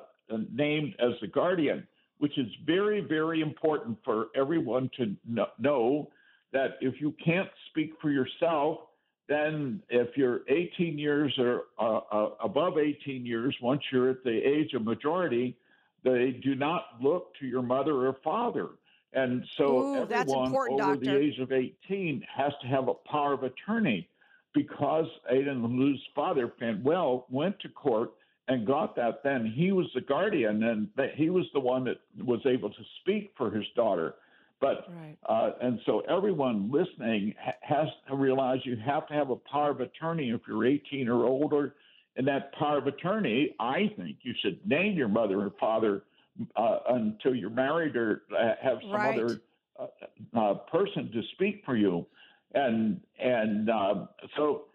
named 0.51 0.95
as 0.99 1.11
the 1.19 1.27
guardian, 1.27 1.85
which 2.19 2.37
is 2.37 2.47
very 2.65 3.01
very 3.01 3.41
important 3.41 3.97
for 4.05 4.29
everyone 4.35 4.89
to 4.97 5.15
kn- 5.35 5.45
know 5.59 6.09
that 6.53 6.77
if 6.79 7.01
you 7.01 7.11
can't 7.23 7.49
speak 7.69 7.91
for 8.01 8.11
yourself, 8.11 8.79
then 9.27 9.83
if 9.89 10.15
you're 10.15 10.41
18 10.47 10.97
years 10.97 11.37
or 11.37 11.65
uh, 11.77 11.97
uh, 12.11 12.29
above 12.41 12.77
18 12.79 13.25
years, 13.25 13.53
once 13.61 13.81
you're 13.91 14.09
at 14.09 14.23
the 14.23 14.37
age 14.55 14.73
of 14.73 14.83
majority, 14.85 15.57
they 16.03 16.31
do 16.31 16.55
not 16.55 16.85
look 17.01 17.33
to 17.41 17.45
your 17.45 17.61
mother 17.61 18.07
or 18.07 18.13
father. 18.23 18.69
And 19.11 19.43
so 19.57 19.65
Ooh, 19.81 19.95
everyone 19.95 20.55
over 20.55 20.77
doctor. 20.77 21.05
the 21.05 21.17
age 21.19 21.39
of 21.39 21.51
18 21.51 22.23
has 22.35 22.53
to 22.61 22.67
have 22.67 22.87
a 22.87 22.93
power 23.11 23.33
of 23.33 23.43
attorney 23.43 24.07
because 24.53 25.05
Aden 25.29 25.61
Hailu's 25.61 26.01
father, 26.15 26.51
Manuel, 26.59 27.25
went 27.29 27.59
to 27.61 27.69
court 27.69 28.11
and 28.47 28.65
got 28.65 28.95
that 28.95 29.21
then. 29.23 29.45
He 29.55 29.71
was 29.71 29.85
the 29.93 30.01
guardian 30.01 30.63
and 30.63 30.87
that 30.97 31.15
he 31.15 31.29
was 31.29 31.45
the 31.53 31.59
one 31.59 31.83
that 31.85 31.97
was 32.25 32.39
able 32.45 32.69
to 32.69 32.83
speak 33.01 33.31
for 33.37 33.51
his 33.51 33.65
daughter. 33.75 34.15
But 34.59 34.89
Right. 34.89 35.17
uh, 35.27 35.51
and 35.61 35.79
so 35.85 36.01
everyone 36.01 36.69
listening 36.71 37.33
has 37.61 37.87
to 38.09 38.15
realize 38.15 38.59
you 38.65 38.75
have 38.77 39.07
to 39.07 39.13
have 39.13 39.29
a 39.29 39.35
power 39.35 39.69
of 39.69 39.79
attorney 39.81 40.31
if 40.31 40.41
you're 40.47 40.65
18 40.65 41.07
or 41.07 41.25
older. 41.25 41.75
And 42.17 42.27
that 42.27 42.51
power 42.53 42.79
of 42.79 42.87
attorney, 42.87 43.55
I 43.59 43.93
think 43.95 44.17
you 44.23 44.33
should 44.41 44.67
name 44.67 44.97
your 44.97 45.07
mother 45.07 45.39
or 45.41 45.51
father 45.59 46.03
uh, 46.55 46.79
until 46.89 47.35
you're 47.35 47.49
married 47.49 47.95
or 47.95 48.23
uh, 48.37 48.55
have 48.61 48.79
some 48.81 48.91
Right. 48.91 49.13
other 49.13 49.41
uh, 49.79 49.87
uh, 50.37 50.53
person 50.69 51.11
to 51.11 51.21
speak 51.35 51.63
for 51.65 51.77
you. 51.77 52.05
And 52.53 52.99
and 53.19 53.69
uh, 53.69 54.05
so 54.35 54.65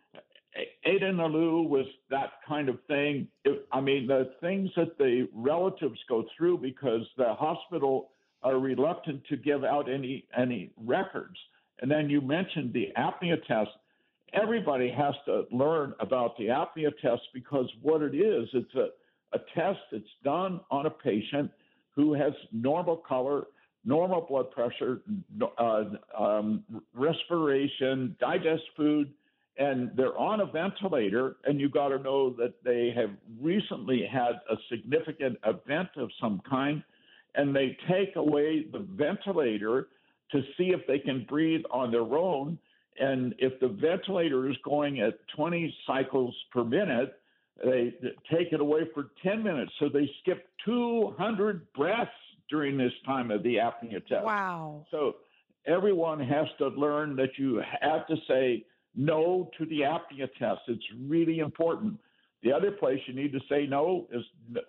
Aden 0.85 1.17
Hailu 1.17 1.69
was 1.69 1.87
that 2.11 2.35
kind 2.47 2.69
of 2.69 2.79
thing. 2.87 3.27
If, 3.45 3.59
I 3.73 3.81
mean, 3.81 4.07
the 4.07 4.33
things 4.41 4.71
that 4.77 4.97
the 4.99 5.29
relatives 5.35 5.99
go 6.09 6.25
through 6.37 6.59
because 6.59 7.03
the 7.17 7.35
hospital 7.35 8.11
are 8.43 8.59
reluctant 8.59 9.25
to 9.29 9.37
give 9.37 9.65
out 9.65 9.91
any 9.91 10.27
any 10.37 10.71
records. 10.77 11.37
And 11.81 11.91
then 11.91 12.09
you 12.09 12.21
mentioned 12.21 12.73
the 12.73 12.89
apnea 12.97 13.45
test. 13.47 13.71
Everybody 14.33 14.91
has 14.91 15.15
to 15.27 15.45
learn 15.51 15.95
about 16.01 16.37
the 16.37 16.47
apnea 16.47 16.91
test 17.01 17.23
because 17.33 17.69
what 17.83 18.03
it 18.03 18.15
is, 18.15 18.49
it's 18.53 18.75
a, 18.75 18.89
a 19.33 19.39
test 19.55 19.81
that's 19.91 20.05
done 20.23 20.61
on 20.71 20.87
a 20.87 20.91
patient 20.91 21.51
who 21.95 22.13
has 22.15 22.33
normal 22.53 22.97
color, 22.97 23.45
normal 23.85 24.23
blood 24.23 24.51
pressure, 24.51 25.03
uh, 25.59 25.85
um, 26.19 26.65
respiration, 26.95 28.17
digest 28.19 28.63
food, 28.77 29.13
and 29.59 29.91
they're 29.97 30.19
on 30.19 30.41
a 30.41 30.47
ventilator. 30.47 31.37
And 31.45 31.61
you 31.61 31.69
got 31.69 31.89
to 31.89 31.99
know 31.99 32.31
that 32.31 32.55
they 32.65 32.93
have 32.97 33.11
recently 33.41 34.07
had 34.11 34.41
a 34.51 34.57
significant 34.71 35.39
event 35.45 35.91
of 35.97 36.11
some 36.21 36.41
kind 36.49 36.83
and 37.35 37.55
they 37.55 37.77
take 37.89 38.17
away 38.17 38.67
the 38.73 38.79
ventilator 38.79 39.89
to 40.31 40.43
see 40.57 40.71
if 40.71 40.87
they 40.87 40.99
can 40.99 41.27
breathe 41.29 41.63
on 41.71 41.91
their 41.91 42.03
own. 42.03 42.59
And 42.99 43.35
if 43.39 43.59
the 43.61 43.69
ventilator 43.69 44.49
is 44.49 44.57
going 44.65 45.01
at 45.01 45.15
20 45.37 45.75
cycles 45.87 46.35
per 46.53 46.65
minute, 46.65 47.19
they 47.65 47.95
take 48.31 48.53
it 48.53 48.61
away 48.61 48.83
for 48.95 49.11
10 49.23 49.43
minutes. 49.43 49.73
So 49.79 49.89
they 49.89 50.11
skip 50.23 50.49
200 50.65 51.73
breaths 51.73 52.11
during 52.49 52.77
this 52.77 52.93
time 53.07 53.31
of 53.31 53.43
the 53.43 53.57
apnea 53.57 54.07
test. 54.07 54.25
Wow. 54.25 54.87
So 54.91 55.17
everyone 55.67 56.21
has 56.21 56.47
to 56.59 56.69
learn 56.69 57.17
that 57.17 57.39
you 57.39 57.63
have 57.81 58.07
to 58.07 58.17
say 58.29 58.65
no 58.95 59.51
to 59.59 59.67
the 59.67 59.81
apnea 59.81 60.29
test. 60.39 60.61
It's 60.69 60.85
really 61.07 61.41
important. 61.41 61.99
The 62.43 62.53
other 62.53 62.71
place 62.71 63.01
you 63.07 63.15
need 63.15 63.33
to 63.33 63.41
say 63.49 63.67
no 63.67 64.07
is 64.13 64.23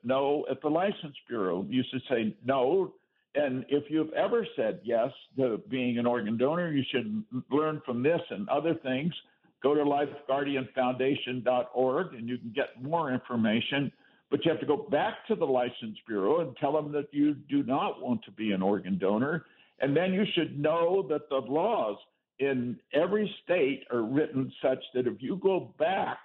no 0.03 0.45
at 0.49 0.61
the 0.61 0.69
license 0.69 1.15
bureau. 1.27 1.65
You 1.69 1.83
should 1.91 2.01
say 2.09 2.33
no. 2.45 2.93
And 3.35 3.65
if 3.67 3.83
you've 3.89 4.13
ever 4.13 4.47
said 4.55 4.79
yes 4.83 5.11
to 5.37 5.61
being 5.69 5.97
an 5.97 6.05
organ 6.05 6.37
donor, 6.37 6.71
you 6.71 6.85
should 6.89 7.25
learn 7.51 7.81
from 7.85 8.01
this 8.01 8.21
and 8.29 8.47
other 8.47 8.75
things. 8.75 9.13
Go 9.61 9.75
to 9.75 9.83
lifeguardianfoundation.org 9.83 12.13
and 12.13 12.29
you 12.29 12.37
can 12.37 12.53
get 12.55 12.81
more 12.81 13.11
information. 13.11 13.91
But 14.35 14.43
you 14.43 14.51
have 14.51 14.59
to 14.59 14.65
go 14.65 14.85
back 14.91 15.25
to 15.29 15.35
the 15.35 15.45
license 15.45 15.97
bureau 16.05 16.41
and 16.41 16.57
tell 16.57 16.73
them 16.73 16.91
that 16.91 17.07
you 17.11 17.35
do 17.35 17.63
not 17.63 18.01
want 18.01 18.21
to 18.25 18.31
be 18.31 18.51
an 18.51 18.61
organ 18.61 18.97
donor. 18.97 19.45
And 19.79 19.95
then 19.95 20.11
you 20.11 20.25
should 20.35 20.59
know 20.59 21.07
that 21.07 21.29
the 21.29 21.37
laws 21.37 21.95
in 22.39 22.77
every 22.93 23.33
state 23.45 23.85
are 23.93 24.01
written 24.01 24.51
such 24.61 24.83
that 24.93 25.07
if 25.07 25.21
you 25.21 25.37
go 25.37 25.73
back 25.79 26.17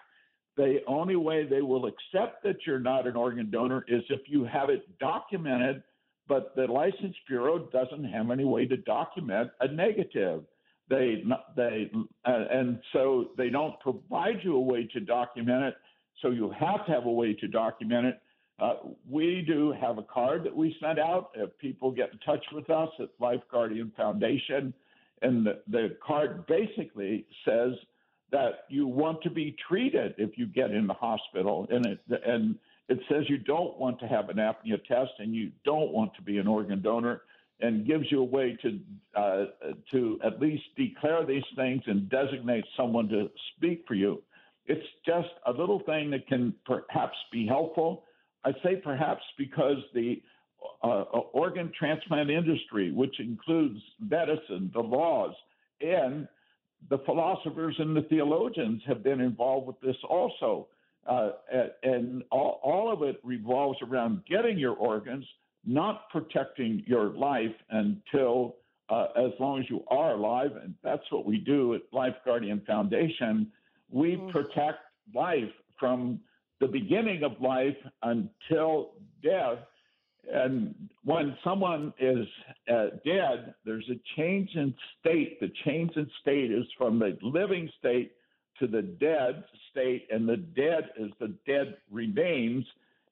the 0.56 0.78
only 0.88 1.14
way 1.14 1.46
they 1.46 1.62
will 1.62 1.86
accept 1.86 2.42
that 2.42 2.56
you're 2.66 2.80
not 2.80 3.06
an 3.06 3.14
organ 3.14 3.48
donor 3.48 3.84
is 3.86 4.02
if 4.11 4.22
you 4.26 4.42
have 4.42 4.70
it 4.70 4.82
documented, 4.98 5.80
but 6.26 6.52
the 6.56 6.64
license 6.64 7.14
bureau 7.28 7.68
doesn't 7.72 8.06
have 8.06 8.32
any 8.32 8.44
way 8.44 8.66
to 8.66 8.76
document 8.78 9.52
a 9.61 9.68
negative. 9.68 10.42
They 10.88 11.22
they 11.54 11.92
uh, 12.24 12.44
and 12.50 12.80
so 12.92 13.26
they 13.38 13.50
don't 13.50 13.78
provide 13.78 14.40
you 14.42 14.56
a 14.56 14.61
way 14.61 14.88
to 14.94 14.98
document 14.98 15.62
it. 15.62 15.74
So 16.22 16.30
you 16.30 16.50
have 16.58 16.86
to 16.86 16.92
have 16.92 17.06
a 17.06 17.10
way 17.10 17.34
to 17.34 17.48
document 17.48 18.06
it. 18.06 18.20
Uh, 18.58 18.74
we 19.08 19.42
do 19.46 19.72
have 19.80 19.96
a 19.96 20.02
card 20.02 20.44
that 20.44 20.54
we 20.54 20.76
send 20.80 20.98
out 20.98 21.30
if 21.34 21.56
people 21.58 21.90
get 21.90 22.12
in 22.12 22.18
touch 22.18 22.44
with 22.52 22.68
us 22.68 22.90
at 22.98 23.08
Life 23.18 23.40
Guardian 23.50 23.90
Foundation, 23.96 24.74
and 25.22 25.46
the, 25.46 25.60
the 25.68 25.96
card 26.06 26.46
basically 26.46 27.26
says 27.44 27.72
that 28.32 28.64
you 28.68 28.86
want 28.86 29.22
to 29.22 29.30
be 29.30 29.56
treated 29.66 30.14
if 30.18 30.36
you 30.36 30.46
get 30.46 30.70
in 30.72 30.86
the 30.86 30.94
hospital, 30.94 31.66
and 31.70 31.86
it 31.86 32.00
and 32.26 32.56
it 32.88 32.98
says 33.08 33.24
you 33.28 33.38
don't 33.38 33.78
want 33.78 33.98
to 34.00 34.06
have 34.06 34.28
an 34.28 34.36
apnea 34.36 34.82
test 34.86 35.12
and 35.18 35.34
you 35.34 35.50
don't 35.64 35.92
want 35.92 36.14
to 36.14 36.22
be 36.22 36.38
an 36.38 36.46
organ 36.46 36.82
donor, 36.82 37.22
and 37.60 37.86
gives 37.86 38.04
you 38.10 38.20
a 38.20 38.24
way 38.24 38.58
to 38.60 38.78
uh, 39.18 39.44
to 39.90 40.18
at 40.22 40.38
least 40.38 40.64
declare 40.76 41.24
these 41.24 41.44
things 41.56 41.82
and 41.86 42.10
designate 42.10 42.64
someone 42.76 43.08
to 43.08 43.30
speak 43.56 43.84
for 43.88 43.94
you. 43.94 44.22
It's 44.70 44.86
just 45.04 45.30
a 45.46 45.50
little 45.50 45.80
thing 45.80 46.12
that 46.12 46.28
can 46.28 46.54
perhaps 46.64 47.16
be 47.32 47.44
helpful. 47.44 48.04
I 48.44 48.52
say 48.62 48.76
perhaps 48.76 49.22
because 49.36 49.78
the 49.94 50.22
uh, 50.84 51.02
organ 51.32 51.72
transplant 51.76 52.30
industry, 52.30 52.92
which 52.92 53.18
includes 53.18 53.80
medicine, 53.98 54.70
the 54.72 54.80
laws, 54.80 55.34
and 55.80 56.28
the 56.88 56.98
philosophers 56.98 57.74
and 57.80 57.96
the 57.96 58.02
theologians 58.02 58.80
have 58.86 59.02
been 59.02 59.20
involved 59.20 59.66
with 59.66 59.80
this 59.80 59.96
also. 60.08 60.68
Uh, 61.04 61.30
and 61.82 62.22
all, 62.30 62.60
all, 62.62 62.92
of 62.92 63.02
it 63.02 63.18
revolves 63.24 63.78
around 63.82 64.22
getting 64.30 64.56
your 64.56 64.74
organs, 64.74 65.24
not 65.66 66.08
protecting 66.10 66.84
your 66.86 67.10
life 67.10 67.56
until 67.70 68.54
uh, 68.88 69.06
as 69.16 69.32
long 69.40 69.58
as 69.58 69.64
you 69.68 69.82
are 69.88 70.12
alive. 70.12 70.50
And 70.62 70.74
that's 70.84 71.10
what 71.10 71.26
we 71.26 71.38
do 71.38 71.74
at 71.74 71.82
Life 71.92 72.14
Guardian 72.24 72.62
Foundation. 72.66 73.50
We 73.91 74.16
mm-hmm. 74.16 74.30
protect 74.30 74.78
life 75.14 75.53
from 75.78 76.20
the 76.61 76.68
beginning 76.68 77.22
of 77.22 77.41
life 77.41 77.76
until 78.03 78.93
death 79.22 79.59
and 80.32 80.74
when 81.05 81.36
someone 81.43 81.93
is 81.99 82.26
uh, 82.70 82.86
dead, 83.05 83.55
there's 83.64 83.88
a 83.91 84.01
change 84.16 84.51
in 84.55 84.74
state. 85.01 85.41
The 85.41 85.51
change 85.64 85.93
in 85.97 86.09
state 86.20 86.51
is 86.51 86.66
from 86.76 86.99
the 86.99 87.16
living 87.22 87.70
state 87.78 88.12
to 88.59 88.66
the 88.66 88.82
dead 88.82 89.45
state, 89.70 90.07
and 90.11 90.28
the 90.28 90.36
dead 90.36 90.91
is 90.99 91.11
the 91.18 91.34
dead 91.47 91.76
remains, 91.91 92.64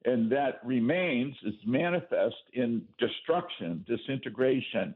and 0.05 0.31
that 0.31 0.61
remains 0.65 1.35
is 1.45 1.55
manifest 1.67 2.37
in 2.53 2.83
destruction, 2.99 3.85
disintegration. 3.89 4.95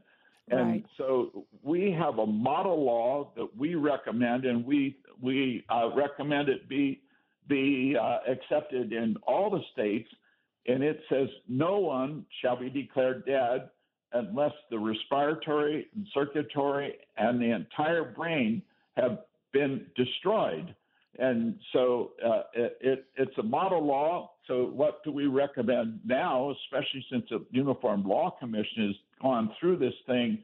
And 0.49 0.69
right. 0.69 0.85
so 0.97 1.45
we 1.61 1.91
have 1.91 2.19
a 2.19 2.25
model 2.25 2.83
law 2.83 3.31
that 3.35 3.47
we 3.57 3.75
recommend, 3.75 4.45
and 4.45 4.65
we 4.65 4.97
we 5.21 5.65
uh, 5.69 5.89
recommend 5.95 6.49
it 6.49 6.67
be 6.67 7.01
be 7.47 7.95
uh, 7.99 8.17
accepted 8.29 8.91
in 8.91 9.15
all 9.25 9.49
the 9.49 9.61
states 9.71 10.09
and 10.65 10.83
it 10.83 10.99
says, 11.09 11.27
No 11.47 11.79
one 11.79 12.25
shall 12.41 12.57
be 12.57 12.69
declared 12.69 13.25
dead 13.25 13.69
unless 14.13 14.53
the 14.69 14.79
respiratory 14.79 15.87
and 15.95 16.07
circulatory 16.13 16.93
and 17.17 17.41
the 17.41 17.51
entire 17.51 18.03
brain 18.03 18.61
have 18.95 19.19
been 19.51 19.85
destroyed. 19.95 20.75
And 21.19 21.59
so 21.73 22.11
uh, 22.25 22.41
it, 22.55 23.05
it's 23.15 23.37
a 23.37 23.43
model 23.43 23.85
law. 23.85 24.31
So, 24.47 24.65
what 24.65 25.03
do 25.03 25.11
we 25.11 25.27
recommend 25.27 25.99
now, 26.03 26.51
especially 26.51 27.05
since 27.11 27.25
the 27.29 27.45
Uniform 27.51 28.03
Law 28.03 28.35
Commission 28.39 28.87
has 28.87 28.95
gone 29.21 29.51
through 29.59 29.77
this 29.77 29.93
thing 30.07 30.39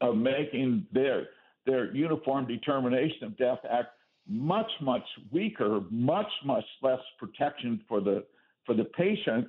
of 0.00 0.16
making 0.16 0.86
their, 0.92 1.28
their 1.66 1.94
Uniform 1.94 2.46
Determination 2.46 3.24
of 3.24 3.36
Death 3.36 3.58
Act 3.70 3.90
much, 4.28 4.70
much 4.80 5.04
weaker, 5.30 5.82
much, 5.90 6.30
much 6.44 6.64
less 6.82 7.00
protection 7.18 7.80
for 7.88 8.00
the 8.00 8.24
for 8.64 8.74
the 8.74 8.84
patient. 8.84 9.48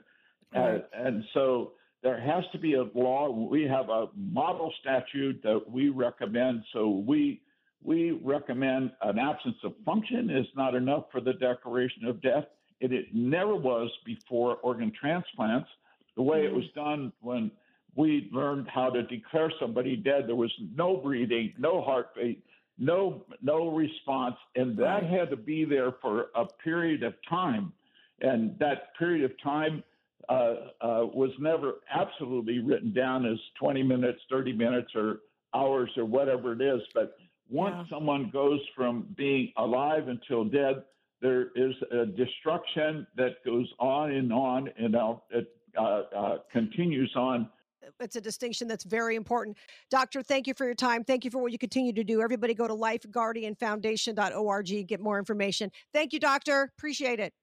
Right. 0.54 0.86
and 0.94 1.24
so 1.34 1.74
there 2.04 2.20
has 2.22 2.44
to 2.54 2.60
be 2.60 2.76
a 2.76 2.84
law. 2.94 3.30
We 3.30 3.64
have 3.64 3.90
a 3.90 4.08
model 4.16 4.72
statute 4.80 5.42
that 5.44 5.62
we 5.70 5.90
recommend. 5.90 6.64
So 6.72 7.04
we 7.06 7.42
we 7.84 8.12
recommend 8.24 8.92
an 9.02 9.20
absence 9.20 9.58
of 9.64 9.74
function 9.86 10.30
is 10.30 10.46
not 10.56 10.76
enough 10.76 11.06
for 11.12 11.22
the 11.22 11.34
declaration 11.34 12.06
of 12.06 12.22
death. 12.22 12.46
And 12.82 12.92
it 12.94 13.08
never 13.14 13.56
was 13.56 13.90
before 14.06 14.58
organ 14.58 14.92
transplants. 15.00 15.70
The 16.16 16.22
way 16.22 16.40
mm-hmm. 16.40 16.54
it 16.54 16.56
was 16.56 16.66
done 16.76 17.14
when 17.22 17.52
we 17.96 18.30
learned 18.32 18.68
how 18.68 18.90
to 18.92 19.04
declare 19.04 19.52
somebody 19.60 19.96
dead, 19.96 20.24
there 20.28 20.36
was 20.36 20.54
no 20.76 20.98
breathing, 20.98 21.54
no 21.58 21.82
heartbeat, 21.82 22.44
no 22.78 23.26
no 23.42 23.70
response, 23.70 24.36
and 24.56 24.78
that 24.78 25.04
had 25.04 25.32
to 25.32 25.36
be 25.36 25.66
there 25.66 25.94
for 26.02 26.28
a 26.36 26.46
period 26.64 27.02
of 27.02 27.16
time. 27.28 27.74
And 28.22 28.58
that 28.60 28.96
period 28.98 29.26
of 29.26 29.32
time 29.44 29.84
uh, 30.30 30.56
uh, 30.82 31.06
was 31.14 31.32
never 31.40 31.76
absolutely 31.94 32.60
written 32.60 32.94
down 32.94 33.26
as 33.26 33.38
20 33.60 33.82
minutes, 33.84 34.20
30 34.30 34.54
minutes, 34.54 34.92
or 34.96 35.20
hours, 35.56 35.90
or 35.98 36.06
whatever 36.06 36.54
it 36.54 36.62
is. 36.62 36.82
But 36.94 37.18
once 37.50 37.76
yeah. 37.78 37.98
someone 37.98 38.30
goes 38.32 38.60
from 38.76 39.08
being 39.18 39.52
alive 39.58 40.08
until 40.08 40.44
dead, 40.44 40.84
there 41.22 41.48
is 41.56 41.74
a 41.92 42.06
destruction 42.06 43.08
that 43.16 43.44
goes 43.46 43.68
on 43.80 44.12
and 44.12 44.32
on, 44.32 44.70
and 44.78 44.96
out. 44.96 45.24
it 45.32 45.54
uh, 45.78 46.04
uh, 46.16 46.38
continues 46.52 47.12
on 47.16 47.50
it's 48.00 48.16
a 48.16 48.22
distinction 48.22 48.68
that's 48.68 48.84
very 48.84 49.16
important. 49.16 49.58
Doctor, 49.90 50.22
thank 50.22 50.46
you 50.48 50.54
for 50.54 50.66
your 50.66 50.76
time. 50.76 51.04
Thank 51.04 51.26
you 51.26 51.32
for 51.32 51.42
what 51.42 51.52
you 51.52 51.58
continue 51.58 51.94
to 51.94 52.04
do. 52.04 52.22
Everybody 52.22 52.54
go 52.54 52.68
to 52.68 52.74
lifeguardianfoundation.org, 52.74 54.88
get 54.88 55.00
more 55.00 55.18
information. 55.20 55.72
Thank 55.94 56.14
you, 56.14 56.20
doctor. 56.20 56.72
Appreciate 56.78 57.20
it. 57.20 57.34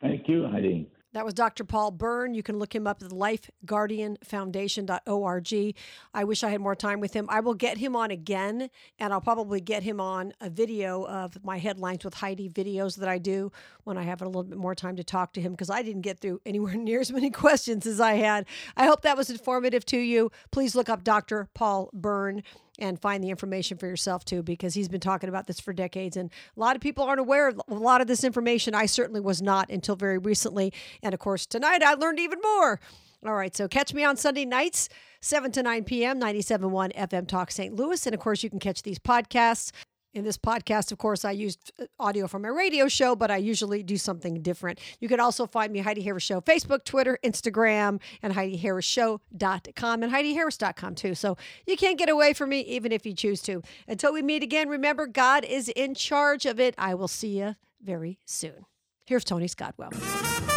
Thank 0.00 0.28
you, 0.28 0.46
Heidi. 0.46 0.90
That 1.12 1.24
was 1.24 1.34
Dr. 1.34 1.62
Paul 1.64 1.92
Byrne. 1.92 2.34
You 2.34 2.42
can 2.42 2.58
look 2.58 2.74
him 2.74 2.84
up 2.86 3.02
at 3.02 3.08
lifeguardianfoundation.org. 3.10 5.74
I 6.12 6.24
wish 6.24 6.44
I 6.44 6.50
had 6.50 6.60
more 6.60 6.74
time 6.74 7.00
with 7.00 7.14
him. 7.14 7.24
I 7.30 7.40
will 7.40 7.54
get 7.54 7.78
him 7.78 7.96
on 7.96 8.10
again, 8.10 8.68
and 8.98 9.14
I'll 9.14 9.22
probably 9.22 9.62
get 9.62 9.82
him 9.82 9.98
on 10.00 10.34
a 10.40 10.50
video 10.50 11.06
of 11.06 11.42
my 11.42 11.56
headlines 11.58 12.04
with 12.04 12.12
Heidi 12.14 12.50
videos 12.50 12.96
that 12.96 13.08
I 13.08 13.16
do 13.18 13.50
when 13.84 13.96
I 13.96 14.02
have 14.02 14.20
a 14.20 14.26
little 14.26 14.42
bit 14.42 14.58
more 14.58 14.74
time 14.74 14.96
to 14.96 15.04
talk 15.04 15.32
to 15.34 15.40
him 15.40 15.52
because 15.52 15.70
I 15.70 15.82
didn't 15.82 16.02
get 16.02 16.18
through 16.18 16.42
anywhere 16.44 16.74
near 16.74 17.00
as 17.00 17.10
many 17.10 17.30
questions 17.30 17.86
as 17.86 17.98
I 18.00 18.12
had. 18.14 18.44
I 18.76 18.84
hope 18.86 19.00
that 19.02 19.16
was 19.16 19.30
informative 19.30 19.86
to 19.86 19.98
you. 19.98 20.30
Please 20.50 20.74
look 20.74 20.90
up 20.90 21.02
Dr. 21.02 21.48
Paul 21.54 21.88
Byrne 21.94 22.42
and 22.78 23.00
find 23.00 23.22
the 23.22 23.30
information 23.30 23.78
for 23.78 23.86
yourself 23.86 24.24
too, 24.24 24.42
because 24.42 24.74
he's 24.74 24.88
been 24.88 25.00
talking 25.00 25.28
about 25.28 25.46
this 25.46 25.60
for 25.60 25.72
decades. 25.72 26.16
And 26.16 26.30
a 26.56 26.60
lot 26.60 26.76
of 26.76 26.82
people 26.82 27.04
aren't 27.04 27.20
aware 27.20 27.48
of 27.48 27.60
a 27.68 27.74
lot 27.74 28.00
of 28.00 28.06
this 28.06 28.24
information. 28.24 28.74
I 28.74 28.86
certainly 28.86 29.20
was 29.20 29.42
not 29.42 29.70
until 29.70 29.96
very 29.96 30.18
recently. 30.18 30.72
And 31.02 31.14
of 31.14 31.20
course, 31.20 31.46
tonight 31.46 31.82
I 31.82 31.94
learned 31.94 32.20
even 32.20 32.38
more. 32.42 32.80
All 33.24 33.34
right, 33.34 33.56
so 33.56 33.66
catch 33.66 33.94
me 33.94 34.04
on 34.04 34.16
Sunday 34.16 34.44
nights, 34.44 34.88
7 35.20 35.50
to 35.52 35.62
9 35.62 35.84
p.m., 35.84 36.20
97.1 36.20 36.94
FM 36.94 37.26
Talk 37.26 37.50
St. 37.50 37.74
Louis. 37.74 38.06
And 38.06 38.14
of 38.14 38.20
course, 38.20 38.42
you 38.42 38.50
can 38.50 38.60
catch 38.60 38.82
these 38.82 38.98
podcasts 38.98 39.72
In 40.16 40.24
this 40.24 40.38
podcast, 40.38 40.92
of 40.92 40.98
course, 40.98 41.26
I 41.26 41.32
used 41.32 41.72
uh, 41.78 41.84
audio 42.00 42.26
from 42.26 42.40
my 42.40 42.48
radio 42.48 42.88
show, 42.88 43.14
but 43.14 43.30
I 43.30 43.36
usually 43.36 43.82
do 43.82 43.98
something 43.98 44.40
different. 44.40 44.80
You 44.98 45.08
can 45.08 45.20
also 45.20 45.46
find 45.46 45.70
me 45.70 45.80
Heidi 45.80 46.00
Harris 46.00 46.22
Show, 46.22 46.40
Facebook, 46.40 46.84
Twitter, 46.84 47.18
Instagram, 47.22 48.00
and 48.22 48.32
HeidiHarrisShow.com 48.32 50.02
and 50.02 50.10
HeidiHarris.com 50.10 50.94
too. 50.94 51.14
So 51.14 51.36
you 51.66 51.76
can't 51.76 51.98
get 51.98 52.08
away 52.08 52.32
from 52.32 52.48
me 52.48 52.60
even 52.60 52.92
if 52.92 53.04
you 53.04 53.12
choose 53.12 53.42
to. 53.42 53.60
Until 53.86 54.14
we 54.14 54.22
meet 54.22 54.42
again, 54.42 54.70
remember 54.70 55.06
God 55.06 55.44
is 55.44 55.68
in 55.68 55.94
charge 55.94 56.46
of 56.46 56.58
it. 56.58 56.74
I 56.78 56.94
will 56.94 57.08
see 57.08 57.38
you 57.38 57.54
very 57.82 58.18
soon. 58.24 58.64
Here's 59.04 59.22
Tony 59.22 59.48
Scottwell. 59.48 60.55